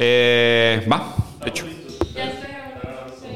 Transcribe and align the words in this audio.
Eh, 0.00 0.80
va, 0.88 1.16
hecho. 1.44 1.66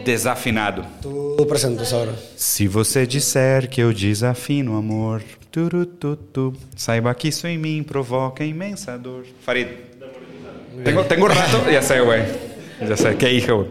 Desafinado. 0.05 0.85
Tú 1.00 1.44
presentas 1.48 1.92
ahora. 1.92 2.12
Se 2.36 2.69
você 2.69 3.04
disser 3.04 3.69
que 3.69 3.81
eu 3.81 3.92
desafino 3.92 4.77
amor, 4.77 5.22
turututu, 5.51 6.53
saiba 6.77 7.12
que 7.14 7.29
isso 7.29 7.46
em 7.48 7.59
mim 7.59 7.83
provoca 7.83 8.45
imensa 8.45 8.96
dor. 8.96 9.25
Farid. 9.45 9.69
Tengo, 10.85 11.04
tengo 11.04 11.27
rato, 11.29 11.69
ya 11.71 11.83
sé, 11.83 12.01
güey. 12.01 12.22
Ya 12.89 12.97
sé, 12.97 13.17
qué 13.17 13.33
hijo, 13.33 13.57
güey. 13.57 13.71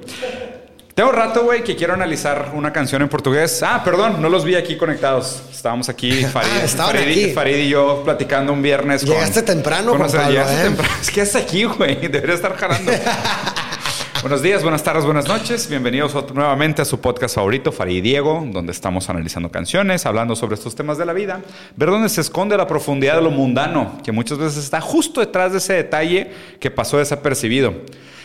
Tengo 0.96 1.12
rato, 1.14 1.44
güey, 1.44 1.64
que 1.64 1.76
quiero 1.76 1.94
analizar 1.94 2.52
una 2.54 2.74
canción 2.74 3.02
en 3.02 3.08
portugués. 3.08 3.64
Ah, 3.64 3.82
perdón, 3.84 4.22
no 4.22 4.28
los 4.30 4.44
vi 4.44 4.56
aquí 4.56 4.76
conectados. 4.76 5.42
Estábamos 5.50 5.88
aquí, 5.88 6.12
Farid, 6.26 6.50
Ah, 6.64 6.68
Farid, 6.68 7.02
aquí. 7.02 7.20
y- 7.22 7.32
Farid 7.34 7.56
y 7.58 7.70
yo 7.70 8.02
platicando 8.04 8.52
un 8.52 8.62
viernes. 8.62 9.02
con- 9.06 9.14
Llegaste 9.14 9.42
temprano, 9.44 9.92
con 9.92 10.00
Juan 10.00 10.00
nuestra- 10.02 10.22
Pablo, 10.24 10.34
llegaste 10.34 10.60
¿eh? 10.60 10.64
temprano. 10.66 10.94
Es 11.02 11.10
que 11.12 11.22
hasta 11.22 11.40
aquí, 11.40 11.64
güey. 11.64 11.96
Debería 12.10 12.36
estar 12.36 12.56
jalando. 12.58 12.92
Buenos 14.22 14.44
días, 14.44 14.62
buenas 14.62 14.84
tardes, 14.84 15.04
buenas 15.04 15.28
noches. 15.28 15.68
Bienvenidos 15.68 16.14
nuevamente 16.36 16.84
a 16.84 16.86
su 16.86 17.00
podcast 17.02 17.34
favorito, 17.36 17.72
Farid 17.72 17.96
y 17.98 18.02
Diego, 18.02 18.46
donde 18.52 18.72
estamos 18.72 19.10
analizando 19.10 19.50
canciones, 19.50 20.06
hablando 20.06 20.36
sobre 20.36 20.54
estos 20.54 20.76
temas 20.76 21.00
de 21.00 21.06
la 21.08 21.14
vida, 21.14 21.42
ver 21.76 21.90
dónde 21.90 22.08
se 22.08 22.22
esconde 22.22 22.56
la 22.56 22.68
profundidad 22.68 23.16
de 23.16 23.24
lo 23.24 23.32
mundano, 23.32 23.98
que 24.04 24.12
muchas 24.12 24.38
veces 24.38 24.64
está 24.64 24.80
justo 24.80 25.22
detrás 25.22 25.54
de 25.54 25.58
ese 25.58 25.74
detalle 25.74 26.30
que 26.60 26.70
pasó 26.70 27.00
desapercibido. 27.00 27.74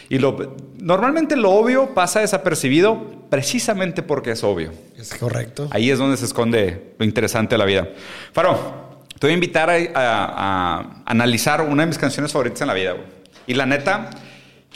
Y 0.09 0.19
lo, 0.19 0.55
normalmente 0.79 1.37
lo 1.37 1.51
obvio 1.51 1.95
pasa 1.95 2.21
desapercibido 2.21 3.27
precisamente 3.29 4.03
porque 4.03 4.31
es 4.33 4.45
obvio. 4.45 4.71
Es 4.97 5.15
correcto. 5.15 5.69
Ahí 5.73 5.91
es 5.91 5.99
donde 5.99 6.17
se 6.17 6.25
esconde 6.27 6.95
lo 6.99 7.05
interesante 7.05 7.55
de 7.55 7.59
la 7.59 7.65
vida. 7.65 7.89
Faro, 8.33 8.99
te 9.19 9.27
voy 9.27 9.33
a 9.33 9.35
invitar 9.35 9.69
a, 9.69 9.75
a- 9.75 10.79
a 10.81 11.03
analizar 11.07 11.61
una 11.63 11.83
de 11.83 11.87
mis 11.89 11.99
canciones 11.99 12.33
favoritas 12.33 12.61
en 12.61 12.69
la 12.69 12.75
vida. 12.75 12.93
güey. 12.93 13.05
Y 13.49 13.55
la 13.55 13.67
neta, 13.67 14.11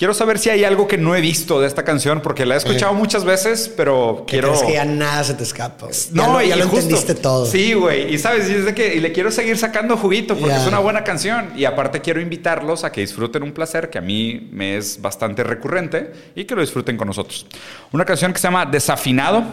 quiero 0.00 0.14
saber 0.14 0.38
si 0.38 0.48
hay 0.48 0.64
algo 0.64 0.88
que 0.88 0.96
no 0.96 1.14
he 1.14 1.20
visto 1.20 1.60
de 1.60 1.66
esta 1.66 1.84
canción, 1.84 2.22
porque 2.22 2.46
la 2.46 2.54
he 2.54 2.56
escuchado 2.56 2.94
muchas 2.94 3.22
veces, 3.26 3.70
pero 3.76 4.24
quiero... 4.26 4.48
crees 4.48 4.62
que 4.64 4.72
ya 4.72 4.86
nada 4.86 5.22
se 5.24 5.34
te 5.34 5.42
escapa. 5.42 5.88
No, 6.12 6.22
ya 6.22 6.32
lo, 6.32 6.40
ya 6.42 6.56
y 6.56 6.58
lo 6.58 6.64
justo- 6.64 6.76
entendiste 6.78 7.14
todo. 7.16 7.44
Sí, 7.44 7.74
güey. 7.74 8.12
Y 8.14 8.18
sabes, 8.18 8.48
y 8.48 8.54
es 8.54 8.64
de 8.64 8.74
que 8.74 8.94
y 8.94 9.00
le 9.00 9.12
quiero 9.12 9.30
seguir 9.30 9.58
sacando 9.58 9.98
juguito 9.98 10.34
porque 10.34 10.54
Ya. 10.54 10.62
es 10.62 10.66
una 10.66 10.78
buena 10.78 11.04
canción. 11.04 11.50
Y 11.54 11.66
aparte 11.66 12.00
quiero 12.00 12.18
invitarlos 12.22 12.82
a 12.84 12.90
que 12.90 13.02
disfruten 13.02 13.42
un 13.42 13.52
placer 13.52 13.90
que 13.90 13.98
a 13.98 14.00
mí 14.00 14.48
me 14.52 14.78
es 14.78 15.02
bastante 15.02 15.44
recurrente 15.44 16.12
y 16.34 16.46
que 16.46 16.54
lo 16.54 16.62
disfruten 16.62 16.96
con 16.96 17.06
nosotros. 17.06 17.44
Una 17.92 18.06
canción 18.06 18.32
que 18.32 18.38
se 18.38 18.44
llama 18.48 18.64
Desafinado 18.64 19.44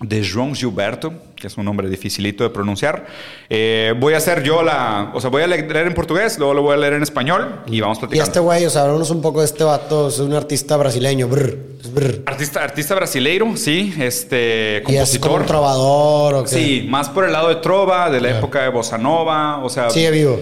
de 0.00 0.22
João 0.22 0.54
Gilberto, 0.54 1.12
que 1.36 1.46
es 1.46 1.56
un 1.58 1.64
nombre 1.66 1.88
dificilito 1.88 2.42
de 2.42 2.50
pronunciar. 2.50 3.06
Eh, 3.50 3.94
voy 3.98 4.14
a 4.14 4.16
hacer 4.16 4.42
yo 4.42 4.62
la... 4.62 5.10
O 5.14 5.20
sea, 5.20 5.28
voy 5.28 5.42
a 5.42 5.46
leer 5.46 5.86
en 5.86 5.94
portugués, 5.94 6.38
luego 6.38 6.54
lo 6.54 6.62
voy 6.62 6.74
a 6.74 6.76
leer 6.78 6.94
en 6.94 7.02
español 7.02 7.60
y 7.66 7.80
vamos 7.80 7.98
Y 7.98 8.00
platicando. 8.00 8.24
este 8.24 8.40
güey, 8.40 8.64
o 8.64 8.70
sea, 8.70 8.82
hablamos 8.82 9.10
un 9.10 9.20
poco 9.20 9.40
de 9.40 9.46
este 9.46 9.62
vato. 9.62 10.08
Es 10.08 10.18
un 10.18 10.32
artista 10.32 10.76
brasileño. 10.78 11.28
brr, 11.28 11.58
brr. 11.92 12.22
Artista, 12.26 12.62
artista 12.64 12.94
brasileiro, 12.94 13.54
sí, 13.56 13.94
este 13.98 14.82
Y 14.88 14.96
es 14.96 15.18
como 15.18 15.36
un 15.36 15.46
trovador 15.46 16.34
o 16.34 16.42
qué. 16.44 16.48
Sí, 16.48 16.86
más 16.88 17.08
por 17.10 17.24
el 17.24 17.32
lado 17.32 17.48
de 17.48 17.56
trova, 17.56 18.08
de 18.10 18.20
la 18.20 18.38
época 18.38 18.62
de 18.62 18.70
Bossa 18.70 18.96
Nova, 18.96 19.58
o 19.62 19.68
sea... 19.68 19.90
Sigue 19.90 20.10
vivo. 20.10 20.40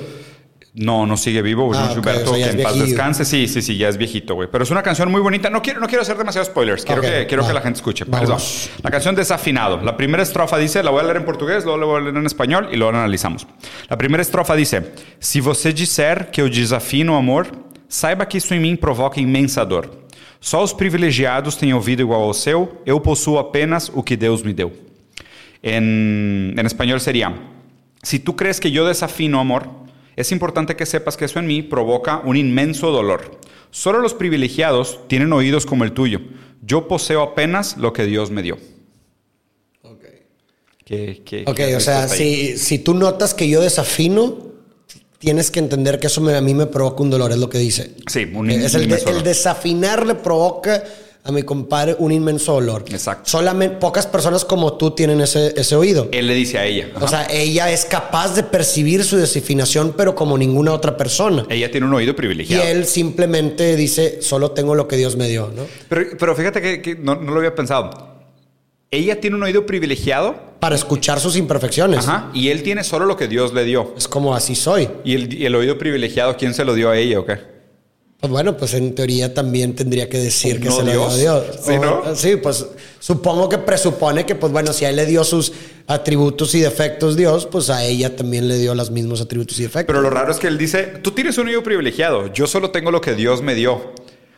No, 0.75 1.07
no 1.07 1.17
sigue 1.17 1.43
vivo, 1.43 1.73
Ah, 1.75 1.89
Gilberto, 1.93 2.33
o 2.33 2.37
sea, 2.37 2.51
que 2.51 2.57
en 2.59 2.63
paz 2.63 2.79
descanse. 2.79 3.25
Sí, 3.25 3.49
sí, 3.49 3.63
sí, 3.63 3.77
ya 3.77 3.89
es 3.89 3.97
viejito, 3.97 4.35
güey. 4.35 4.49
Pero 4.53 4.63
es 4.63 4.71
una 4.71 4.83
canción 4.83 5.11
muy 5.11 5.21
bonita. 5.21 5.51
No 5.51 5.61
quiero, 5.61 5.81
no 5.81 5.87
quiero 5.89 6.03
hacer 6.03 6.17
demasiados 6.17 6.49
spoilers. 6.49 6.85
Quiero, 6.85 7.01
Ok, 7.01 7.09
que, 7.09 7.27
quiero 7.27 7.43
va. 7.43 7.49
que 7.49 7.55
la 7.55 7.61
gente 7.63 7.79
escuche. 7.79 8.05
Vamos. 8.07 8.71
La 8.83 8.91
canción 8.91 9.15
Desafinado. 9.17 9.81
La 9.83 9.97
primera 9.97 10.23
estrofa 10.23 10.57
dice, 10.59 10.83
la 10.83 10.91
voy 10.91 11.01
a 11.01 11.05
leer 11.05 11.17
en 11.17 11.25
portugués, 11.25 11.65
luego 11.65 11.79
la 11.79 11.87
voy 11.87 11.97
a 11.97 12.01
leer 12.05 12.17
en 12.17 12.27
español 12.27 12.69
y 12.71 12.77
luego 12.77 12.93
la 12.93 12.99
analizamos. 12.99 13.47
La 13.89 13.97
primera 13.99 14.23
estrofa 14.23 14.55
dice, 14.55 14.93
Se 15.19 15.41
você 15.41 15.73
disser 15.73 16.31
que 16.31 16.41
eu 16.43 16.49
desafino 16.49 17.15
o 17.15 17.17
amor, 17.17 17.47
saiba 17.89 18.27
que 18.27 18.39
isso 18.39 18.55
em 18.55 18.61
mim 18.61 18.77
provoca 18.77 19.19
imensa 19.21 19.65
dor. 19.65 20.07
Só 20.39 20.63
os 20.63 20.73
privilegiados 20.73 21.57
têm 21.57 21.73
ouvido 21.75 22.03
igual 22.03 22.23
ao 22.23 22.33
seu, 22.35 22.81
eu 22.87 23.01
possuo 23.01 23.41
apenas 23.41 23.91
o 23.93 24.03
que 24.05 24.17
Deus 24.17 24.43
me 24.45 24.53
deu. 24.55 24.71
En, 25.63 26.55
en 26.57 26.67
español 26.67 27.01
sería, 27.01 27.35
si 28.03 28.21
tú 28.21 28.37
crees 28.37 28.61
que 28.61 28.71
yo 28.71 28.87
desafino 28.87 29.41
amor, 29.41 29.67
es 30.21 30.33
importante 30.33 30.77
que 30.77 30.85
sepas 30.87 31.17
que 31.17 31.25
eso 31.27 31.39
en 31.39 31.47
mí 31.47 31.63
provoca 31.63 32.21
un 32.25 32.37
inmenso 32.37 32.91
dolor. 32.91 33.39
Solo 33.71 34.01
los 34.01 34.15
privilegiados 34.15 35.01
tienen 35.09 35.33
oídos 35.33 35.65
como 35.67 35.85
el 35.85 35.93
tuyo. 35.93 36.21
Yo 36.63 36.89
poseo 36.89 37.23
apenas 37.23 37.77
lo 37.77 37.93
que 37.93 38.05
Dios 38.05 38.31
me 38.31 38.43
dio. 38.43 38.59
¿Qué- 40.85 41.23
qué- 41.25 41.45
Ok, 41.47 41.55
qué 41.57 41.77
o 41.77 41.81
sea, 41.81 42.09
si, 42.09 42.57
si 42.57 42.79
tú 42.79 42.95
notas 42.95 43.35
que 43.35 43.47
yo 43.47 43.61
desafino, 43.61 44.39
tienes 45.19 45.51
que 45.51 45.59
entender 45.59 46.01
que 46.01 46.07
eso 46.07 46.21
me- 46.23 46.35
a 46.35 46.41
mí 46.41 46.55
me 46.55 46.67
provoca 46.67 47.03
un 47.03 47.11
dolor, 47.11 47.31
es 47.31 47.37
lo 47.39 47.51
que 47.51 47.59
dice. 47.59 47.95
Sí, 48.11 48.25
un 48.35 48.51
es 48.51 48.75
el, 48.75 48.91
el 48.91 49.23
desafinar 49.23 50.07
le 50.07 50.15
provoca 50.15 50.83
a 51.29 51.33
mi 51.33 51.43
compadre 51.43 51.95
un 51.99 52.11
inmenso 52.11 52.55
dolor. 52.55 52.85
Exacto. 52.91 53.29
Solamente 53.29 53.77
pocas 53.77 54.07
personas 54.07 54.47
como 54.47 54.73
tú 54.79 54.93
tienen 54.93 55.21
ese, 55.21 55.53
ese 55.61 55.77
oído. 55.77 56.09
Él 56.11 56.27
le 56.27 56.35
dice 56.35 56.59
a 56.59 56.65
ella. 56.65 56.89
O 57.01 57.07
sea, 57.07 57.27
ella 57.31 57.71
es 57.71 57.85
capaz 57.85 58.35
de 58.35 58.43
percibir 58.43 59.05
su 59.05 59.19
desafinación, 59.19 59.93
pero 59.97 60.15
como 60.15 60.39
ninguna 60.39 60.73
otra 60.73 60.97
persona. 60.97 61.45
ella 61.51 61.71
tiene 61.71 61.87
un 61.87 61.93
oído 61.93 62.13
Y 62.13 62.15
privilegiado. 62.15 62.65
él 62.67 62.87
simplemente 62.87 63.77
dice, 63.77 64.23
solo 64.23 64.53
tengo 64.53 64.75
lo 64.75 64.89
que 64.89 64.97
Dios 64.97 65.17
me 65.17 65.29
dio, 65.29 65.53
¿no? 65.55 65.67
Pero, 65.91 66.07
pero 66.19 66.35
fíjate 66.35 66.63
que, 66.63 66.81
que 66.81 66.95
no, 66.97 67.15
no 67.17 67.33
lo 67.33 67.39
había 67.39 67.55
pensado. 67.55 68.09
Ella 68.91 69.21
tiene 69.21 69.37
un 69.37 69.43
oído 69.43 69.67
privilegiado 69.67 70.35
Para 70.61 70.75
escuchar 70.77 71.21
sus 71.21 71.37
imperfecciones. 71.37 72.09
ajá, 72.09 72.31
y 72.33 72.49
él 72.49 72.63
tiene 72.63 72.83
solo 72.85 73.05
lo 73.05 73.19
que 73.19 73.29
Dios 73.29 73.53
le 73.53 73.65
dio. 73.65 73.93
Es 73.99 74.09
como 74.09 74.35
así 74.35 74.55
soy. 74.55 74.89
¿Y 75.05 75.15
el, 75.15 75.35
y 75.35 75.45
el 75.45 75.55
oído 75.55 75.77
privilegiado 75.77 76.39
quién 76.39 76.55
se 76.55 76.65
lo 76.65 76.73
dio 76.75 76.89
a 76.89 76.97
ella 76.97 77.21
o 77.21 77.27
qué? 77.27 77.58
Pues 78.21 78.33
bueno, 78.33 78.57
pues 78.57 78.75
en 78.75 78.97
teoría 78.97 79.33
también 79.33 79.77
tendría 79.77 80.09
que 80.09 80.19
decir 80.19 80.59
que 80.61 80.69
¿No 80.69 80.77
se 80.77 80.83
lo 80.83 80.91
dio 80.91 81.09
Dios? 81.17 81.19
Dios. 81.21 81.45
Sí, 81.65 81.73
O- 81.73 81.79
¿no? 81.81 82.17
Sí, 82.17 82.35
pues 82.37 82.67
supongo 82.99 83.49
que 83.49 83.59
presupone 83.59 84.27
que, 84.27 84.35
pues 84.35 84.53
bueno, 84.53 84.73
si 84.73 84.85
a 84.85 84.91
él 84.91 84.97
le 84.97 85.07
dio 85.07 85.23
sus 85.23 85.53
atributos 85.87 86.53
y 86.57 86.61
defectos 86.61 87.17
Dios, 87.17 87.47
pues 87.47 87.71
a 87.71 87.85
ella 87.85 88.17
también 88.17 88.49
le 88.49 88.59
dio 88.59 88.75
los 88.75 88.91
mismos 88.91 89.21
atributos 89.21 89.57
y 89.61 89.63
defectos. 89.63 89.87
Pero 89.87 90.01
lo 90.01 90.11
raro 90.11 90.33
es 90.33 90.39
que 90.39 90.49
él 90.49 90.59
dice, 90.59 90.83
tú 91.01 91.13
tienes 91.13 91.39
un 91.39 91.47
oído 91.47 91.63
privilegiado, 91.63 92.33
yo 92.33 92.49
solo 92.49 92.73
tengo 92.73 92.91
lo 92.91 93.01
que 93.01 93.15
Dios 93.15 93.41
me 93.41 93.55
dio. 93.55 93.95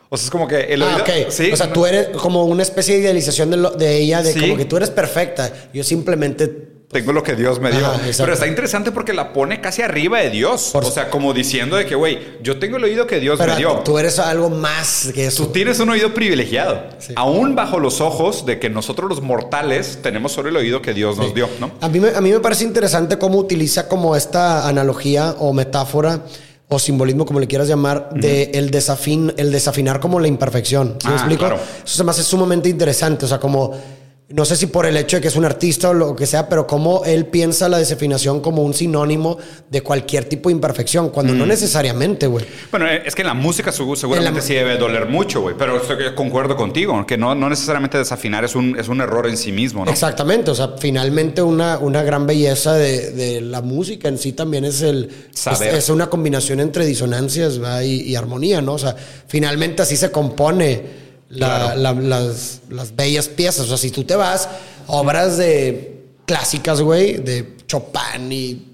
O 0.09 0.17
sea, 0.17 0.25
es 0.25 0.29
como 0.29 0.47
que 0.47 0.59
el 0.73 0.83
oído... 0.83 0.97
Ah, 0.97 1.01
ok. 1.01 1.31
Sí, 1.31 1.51
o 1.51 1.55
sea, 1.55 1.73
tú 1.73 1.85
eres 1.87 2.09
como 2.09 2.45
una 2.45 2.61
especie 2.61 2.95
de 2.95 3.01
idealización 3.01 3.49
de, 3.49 3.57
lo- 3.57 3.71
de 3.71 3.97
ella, 3.97 4.21
de 4.21 4.33
Sí. 4.33 4.41
como 4.41 4.57
que 4.57 4.65
tú 4.65 4.77
eres 4.77 4.91
perfecta. 4.91 5.51
Yo 5.73 5.83
simplemente. 5.83 6.67
Tengo 6.91 7.13
lo 7.13 7.23
que 7.23 7.35
Dios 7.35 7.59
me 7.61 7.71
dio. 7.71 7.85
Ajá. 7.87 7.99
Pero 8.17 8.33
está 8.33 8.47
interesante 8.47 8.91
porque 8.91 9.13
la 9.13 9.31
pone 9.31 9.61
casi 9.61 9.81
arriba 9.81 10.19
de 10.19 10.29
Dios. 10.29 10.71
Por- 10.73 10.83
o 10.83 10.91
sea, 10.91 11.09
como 11.09 11.33
diciendo 11.33 11.77
de 11.77 11.85
que, 11.85 11.95
güey, 11.95 12.19
yo 12.43 12.59
tengo 12.59 12.75
el 12.77 12.83
oído 12.83 13.07
que 13.07 13.19
Dios 13.21 13.37
Pero 13.39 13.53
me 13.53 13.57
dio. 13.59 13.79
tú 13.85 13.97
eres 13.97 14.19
algo 14.19 14.49
más 14.49 15.09
que 15.13 15.27
eso. 15.27 15.45
Tú 15.45 15.51
tienes 15.53 15.79
un 15.79 15.89
oído 15.89 16.13
privilegiado. 16.13 16.83
Sí. 16.99 17.13
Aún 17.15 17.55
bajo 17.55 17.79
los 17.79 18.01
ojos 18.01 18.45
de 18.45 18.59
que 18.59 18.69
nosotros 18.69 19.09
los 19.09 19.21
mortales 19.21 19.99
tenemos 20.03 20.33
solo 20.33 20.49
el 20.49 20.57
oído 20.57 20.81
que 20.81 20.93
Dios 20.93 21.17
nos 21.17 21.33
dio, 21.33 21.47
¿no? 21.59 21.71
A 21.79 21.87
mí, 21.87 21.99
me, 22.01 22.09
a 22.09 22.19
mí 22.19 22.29
me 22.31 22.39
parece 22.41 22.65
interesante 22.65 23.17
cómo 23.17 23.37
utiliza 23.37 23.87
como 23.87 24.15
esta 24.17 24.67
analogía 24.67 25.35
o 25.39 25.53
metáfora 25.53 26.21
o 26.67 26.79
simbolismo, 26.79 27.25
como 27.25 27.39
le 27.39 27.47
quieras 27.47 27.67
llamar, 27.67 28.09
de 28.13 28.51
el, 28.53 28.69
desafin, 28.71 29.33
el 29.37 29.51
desafinar 29.51 29.99
como 29.99 30.19
la 30.19 30.27
imperfección. 30.27 30.95
¿Sí 31.01 31.07
me 31.07 31.13
Ah, 31.13 31.17
explico? 31.17 31.39
claro. 31.39 31.55
Eso 31.85 31.97
se 31.97 32.03
me 32.03 32.11
hace 32.11 32.23
sumamente 32.23 32.69
interesante. 32.69 33.25
O 33.25 33.27
sea, 33.27 33.39
como, 33.39 33.73
no 34.33 34.45
sé 34.45 34.55
si 34.55 34.67
por 34.67 34.85
el 34.85 34.95
hecho 34.97 35.17
de 35.17 35.21
que 35.21 35.27
es 35.27 35.35
un 35.35 35.45
artista 35.45 35.89
o 35.89 35.93
lo 35.93 36.15
que 36.15 36.25
sea, 36.25 36.47
pero 36.49 36.65
cómo 36.67 37.03
él 37.05 37.25
piensa 37.25 37.67
la 37.69 37.77
desafinación 37.77 38.39
como 38.41 38.63
un 38.63 38.73
sinónimo 38.73 39.37
de 39.69 39.81
cualquier 39.81 40.25
tipo 40.25 40.49
de 40.49 40.53
imperfección, 40.53 41.09
cuando 41.09 41.33
no 41.33 41.45
necesariamente, 41.45 42.27
güey. 42.27 42.45
Bueno, 42.71 42.87
eh, 42.87 43.03
es 43.05 43.15
que 43.15 43.21
en 43.21 43.27
la 43.27 43.33
música 43.33 43.71
segu- 43.71 43.95
seguramente 43.95 44.29
En 44.29 44.35
la- 44.35 44.41
sí 44.41 44.53
debe 44.53 44.77
doler 44.77 45.07
mucho, 45.07 45.41
güey. 45.41 45.55
Pero 45.57 45.77
estoy- 45.77 46.15
concuerdo 46.15 46.55
contigo, 46.55 47.05
que 47.05 47.17
no, 47.17 47.35
no 47.35 47.49
necesariamente 47.49 47.97
desafinar 47.97 48.43
es 48.45 48.55
un, 48.55 48.77
es 48.79 48.87
un 48.87 49.01
error 49.01 49.27
en 49.27 49.37
sí 49.37 49.51
mismo, 49.51 49.85
¿no? 49.85 49.91
Exactamente, 49.91 50.51
o 50.51 50.55
sea, 50.55 50.75
finalmente 50.79 51.41
una, 51.41 51.77
una 51.79 52.03
gran 52.03 52.25
belleza 52.27 52.73
de, 52.73 53.11
de 53.11 53.41
la 53.41 53.61
música 53.61 54.07
en 54.07 54.17
sí 54.17 54.33
también 54.33 54.65
es 54.65 54.81
el 54.81 55.09
Saber. 55.33 55.69
Es, 55.69 55.75
es 55.85 55.89
una 55.89 56.09
combinación 56.09 56.59
entre 56.59 56.85
disonancias 56.85 57.59
y, 57.83 58.01
y 58.03 58.15
armonía, 58.15 58.61
¿no? 58.61 58.73
O 58.73 58.79
sea, 58.79 58.95
finalmente 59.27 59.81
así 59.81 59.97
se 59.97 60.11
compone 60.11 61.10
la- 61.31 61.73
Claro. 61.73 61.79
la- 61.79 61.93
las, 61.93 62.61
las 62.69 62.95
bellas 62.95 63.27
piezas. 63.27 63.65
O 63.65 63.67
sea, 63.69 63.77
si 63.77 63.91
tú 63.91 64.03
te 64.03 64.15
vas 64.15 64.47
obras 64.87 65.37
de 65.37 66.05
clásicas, 66.25 66.81
güey, 66.81 67.17
de 67.17 67.57
Chopin 67.67 68.31
y 68.31 68.67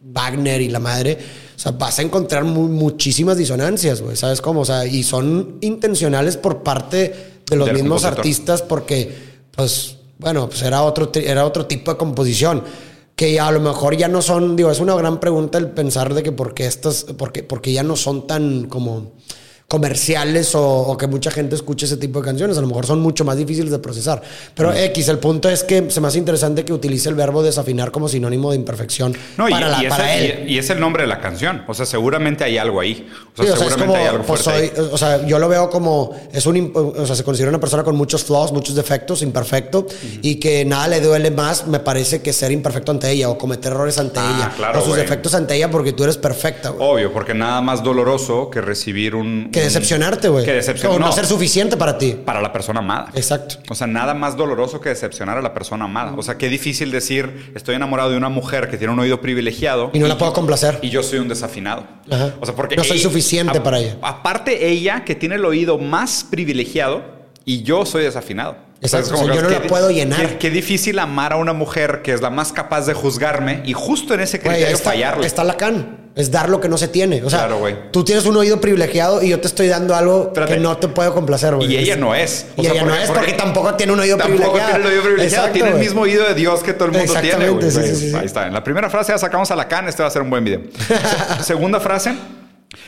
Wagner 0.00 0.60
y 0.60 0.68
la 0.68 0.78
madre, 0.80 1.18
o 1.56 1.58
sea, 1.58 1.72
vas 1.72 1.98
a 1.98 2.02
encontrar 2.02 2.44
mu- 2.44 2.68
muchísimas 2.68 3.36
disonancias, 3.36 4.00
güey, 4.02 4.16
¿sabes 4.16 4.40
cómo? 4.40 4.60
O 4.60 4.64
sea, 4.64 4.86
y 4.86 5.02
son 5.02 5.58
intencionales 5.60 6.36
por 6.36 6.62
parte 6.62 7.40
de 7.48 7.56
los 7.56 7.66
Del 7.66 7.76
mismos 7.76 8.02
compositor. 8.02 8.18
artistas 8.18 8.62
porque, 8.62 9.14
pues, 9.52 9.96
bueno, 10.18 10.48
pues 10.48 10.62
era 10.62 10.82
otro, 10.82 11.10
era 11.14 11.44
otro 11.44 11.66
tipo 11.66 11.90
de 11.92 11.96
composición. 11.98 12.62
Que 13.16 13.38
a 13.38 13.50
lo 13.52 13.60
mejor 13.60 13.96
ya 13.96 14.08
no 14.08 14.22
son, 14.22 14.56
digo, 14.56 14.70
es 14.72 14.80
una 14.80 14.94
gran 14.96 15.20
pregunta 15.20 15.56
el 15.58 15.68
pensar 15.70 16.14
de 16.14 16.22
que 16.24 16.32
por 16.32 16.52
qué 16.52 16.66
estas, 16.66 17.04
porque, 17.16 17.42
porque 17.44 17.72
ya 17.72 17.82
no 17.84 17.94
son 17.96 18.26
tan 18.26 18.64
como 18.64 19.12
comerciales 19.78 20.54
o, 20.54 20.62
o 20.64 20.96
que 20.96 21.06
mucha 21.06 21.30
gente 21.30 21.54
escuche 21.54 21.86
ese 21.86 21.96
tipo 21.96 22.20
de 22.20 22.24
canciones. 22.24 22.56
A 22.56 22.60
lo 22.60 22.66
mejor 22.68 22.86
son 22.86 23.00
mucho 23.00 23.24
más 23.24 23.36
difíciles 23.36 23.70
de 23.70 23.78
procesar. 23.78 24.22
Pero 24.54 24.72
X, 24.72 25.08
el 25.08 25.18
punto 25.18 25.48
es 25.48 25.62
que 25.64 25.90
se 25.90 26.00
me 26.00 26.08
hace 26.08 26.18
interesante 26.18 26.64
que 26.64 26.72
utilice 26.72 27.08
el 27.08 27.14
verbo 27.16 27.42
desafinar 27.42 27.90
como 27.90 28.08
sinónimo 28.08 28.50
de 28.50 28.56
imperfección 28.56 29.16
No, 29.36 29.48
y, 29.48 29.52
para, 29.52 29.68
la- 29.68 29.82
y 29.82 29.86
es 29.86 29.90
para 29.90 30.14
el, 30.14 30.24
él. 30.30 30.48
y- 30.50 30.54
y 30.54 30.58
es 30.58 30.70
el 30.70 30.80
nombre 30.80 31.02
de 31.02 31.08
la 31.08 31.20
canción. 31.20 31.62
O 31.66 31.74
sea, 31.74 31.86
seguramente 31.86 32.44
hay 32.44 32.56
algo 32.56 32.80
ahí. 32.80 33.06
O 33.36 33.36
sea, 33.36 33.44
Sí, 33.46 33.50
o 33.50 33.54
es 33.54 33.58
seguramente 33.58 33.86
como, 33.86 33.96
hay 33.96 34.06
algo 34.06 34.24
pues 34.24 34.40
soy, 34.40 34.54
ahí. 34.54 34.72
o 34.92 34.96
sea, 34.98 35.26
yo 35.26 35.38
lo 35.38 35.48
veo 35.48 35.68
como, 35.68 36.12
es 36.32 36.46
un, 36.46 36.72
o 36.74 37.04
sea, 37.06 37.16
se 37.16 37.24
considera 37.24 37.50
una 37.50 37.60
persona 37.60 37.82
con 37.82 37.96
muchos 37.96 38.22
flaws, 38.24 38.52
muchos 38.52 38.74
defectos, 38.76 39.22
imperfecto, 39.22 39.86
y 40.22 40.36
que 40.36 40.64
nada 40.64 40.86
le 40.88 41.00
duele 41.00 41.30
más, 41.30 41.66
me 41.66 41.80
parece, 41.80 42.22
que 42.22 42.32
ser 42.32 42.52
imperfecto 42.52 42.92
ante 42.92 43.10
ella 43.10 43.28
o 43.28 43.36
cometer 43.36 43.72
errores 43.72 43.98
ante 43.98 44.20
Ah, 44.20 44.34
ella. 44.36 44.52
claro, 44.56 44.78
o 44.78 44.82
sus 44.82 44.90
güey. 44.90 45.02
defectos 45.02 45.34
ante 45.34 45.56
ella 45.56 45.70
porque 45.70 45.92
tú 45.92 46.04
eres 46.04 46.16
perfecta, 46.16 46.70
güey. 46.70 46.88
Obvio, 46.88 47.12
porque 47.12 47.34
nada 47.34 47.60
más 47.60 47.82
doloroso 47.82 48.50
que 48.50 48.60
recibir 48.60 49.14
un. 49.14 49.50
que 49.52 49.60
un- 49.60 49.63
decepcionarte, 49.64 50.28
güey. 50.28 50.44
Que 50.44 50.52
decepcionar. 50.52 50.96
O 50.96 51.00
no, 51.00 51.06
no, 51.06 51.12
ser 51.12 51.26
suficiente 51.26 51.76
para 51.76 51.98
ti. 51.98 52.12
para 52.24 52.40
la 52.40 52.52
persona 52.52 52.80
amada. 52.80 53.08
Exacto. 53.14 53.56
O 53.68 53.74
sea, 53.74 53.86
nada 53.86 54.14
más 54.14 54.36
doloroso 54.36 54.80
que 54.80 54.88
decepcionar 54.90 55.36
a 55.38 55.42
la 55.42 55.52
persona 55.54 55.84
amada. 55.86 56.14
O 56.16 56.22
sea, 56.22 56.36
qué 56.38 56.48
difícil 56.48 56.90
decir, 56.90 57.52
estoy 57.54 57.74
enamorado 57.74 58.10
de 58.10 58.16
una 58.16 58.28
mujer 58.28 58.68
que 58.68 58.76
tiene 58.76 58.92
un 58.92 59.00
oído 59.00 59.20
privilegiado. 59.20 59.90
Y 59.92 59.98
no 59.98 60.06
la 60.06 60.16
puedo 60.18 60.32
complacer. 60.32 60.78
Y 60.82 60.90
yo 60.90 61.02
soy 61.02 61.18
un 61.18 61.28
desafinado. 61.28 61.84
Ajá. 62.10 62.34
O 62.40 62.46
sea, 62.46 62.54
porque... 62.54 62.76
No 62.76 62.84
soy 62.84 62.98
ella- 62.98 63.02
suficiente 63.08 63.58
a- 63.58 63.62
para 63.62 63.78
ella. 63.78 63.96
Aparte 64.02 64.68
ella, 64.68 65.04
que 65.04 65.14
tiene 65.14 65.34
el 65.36 65.44
oído 65.44 65.78
más 65.78 66.24
privilegiado 66.30 67.02
y 67.44 67.62
yo 67.62 67.84
soy 67.86 68.04
desafinado. 68.04 68.56
Exacto, 68.84 69.10
como 69.12 69.22
o 69.22 69.26
sea, 69.26 69.34
que- 69.34 69.42
yo 69.42 69.48
no 69.50 69.50
la 69.50 69.66
puedo 69.66 69.90
llenar. 69.90 70.20
Qué, 70.20 70.38
qué 70.38 70.50
difícil 70.50 70.98
amar 70.98 71.32
a 71.32 71.36
una 71.36 71.52
mujer 71.52 72.02
que 72.02 72.12
es 72.12 72.20
la 72.20 72.30
más 72.30 72.52
capaz 72.52 72.86
de 72.86 72.94
juzgarme 72.94 73.62
y 73.64 73.72
justo 73.72 74.14
en 74.14 74.20
ese 74.20 74.38
criterio 74.40 74.66
ahí 74.68 74.72
está, 74.72 74.90
fallarle. 74.90 75.26
está 75.26 75.42
Lacan. 75.44 76.04
Es 76.14 76.30
dar 76.30 76.48
lo 76.48 76.60
que 76.60 76.68
no 76.68 76.78
se 76.78 76.86
tiene. 76.86 77.24
O 77.24 77.28
sea, 77.30 77.40
Claro, 77.40 77.58
güey. 77.58 77.90
tú 77.90 78.04
tienes 78.04 78.24
un 78.24 78.36
oído 78.36 78.60
privilegiado 78.60 79.20
y 79.20 79.30
yo 79.30 79.40
te 79.40 79.48
estoy 79.48 79.66
dando 79.66 79.96
algo 79.96 80.26
Espérate. 80.28 80.54
que 80.54 80.60
no 80.60 80.76
te 80.76 80.86
puedo 80.86 81.12
complacer, 81.12 81.56
güey. 81.56 81.72
Y 81.72 81.76
ella 81.76 81.96
no 81.96 82.14
es. 82.14 82.46
O 82.56 82.60
Y 82.62 82.66
sea, 82.66 82.72
ella 82.74 82.84
no 82.84 82.94
es 82.94 83.06
porque, 83.08 83.18
porque 83.20 83.32
tampoco 83.32 83.74
tiene 83.74 83.92
un 83.94 83.98
oído 83.98 84.16
Tampoco 84.16 84.36
privilegiado. 84.52 84.70
tiene 84.74 84.84
el 84.84 84.90
oído 84.92 85.02
privilegiado, 85.02 85.46
Exacto, 85.46 85.52
tiene 85.64 85.70
el 85.76 85.84
mismo 85.84 86.02
oído 86.02 86.24
de 86.28 86.34
Dios 86.34 86.62
que 86.62 86.72
todo 86.72 86.84
el 86.84 86.92
mundo 86.92 87.12
tiene. 87.14 87.28
Exactamente, 87.28 87.66
güey. 87.70 87.86
sí, 87.88 87.94
sí, 87.94 88.00
sí, 88.00 88.10
sí. 88.10 88.16
Ahí 88.16 88.26
está. 88.26 88.46
En 88.46 88.52
la 88.52 88.62
primera 88.62 88.88
frase 88.90 89.10
ya 89.10 89.18
sacamos 89.18 89.50
a 89.50 89.56
Lacan, 89.56 89.88
este 89.88 90.02
va 90.02 90.08
a 90.08 90.12
ser 90.12 90.22
un 90.22 90.30
buen 90.30 90.44
video. 90.44 90.60
Se- 91.38 91.42
Segunda 91.42 91.80
frase. 91.80 92.14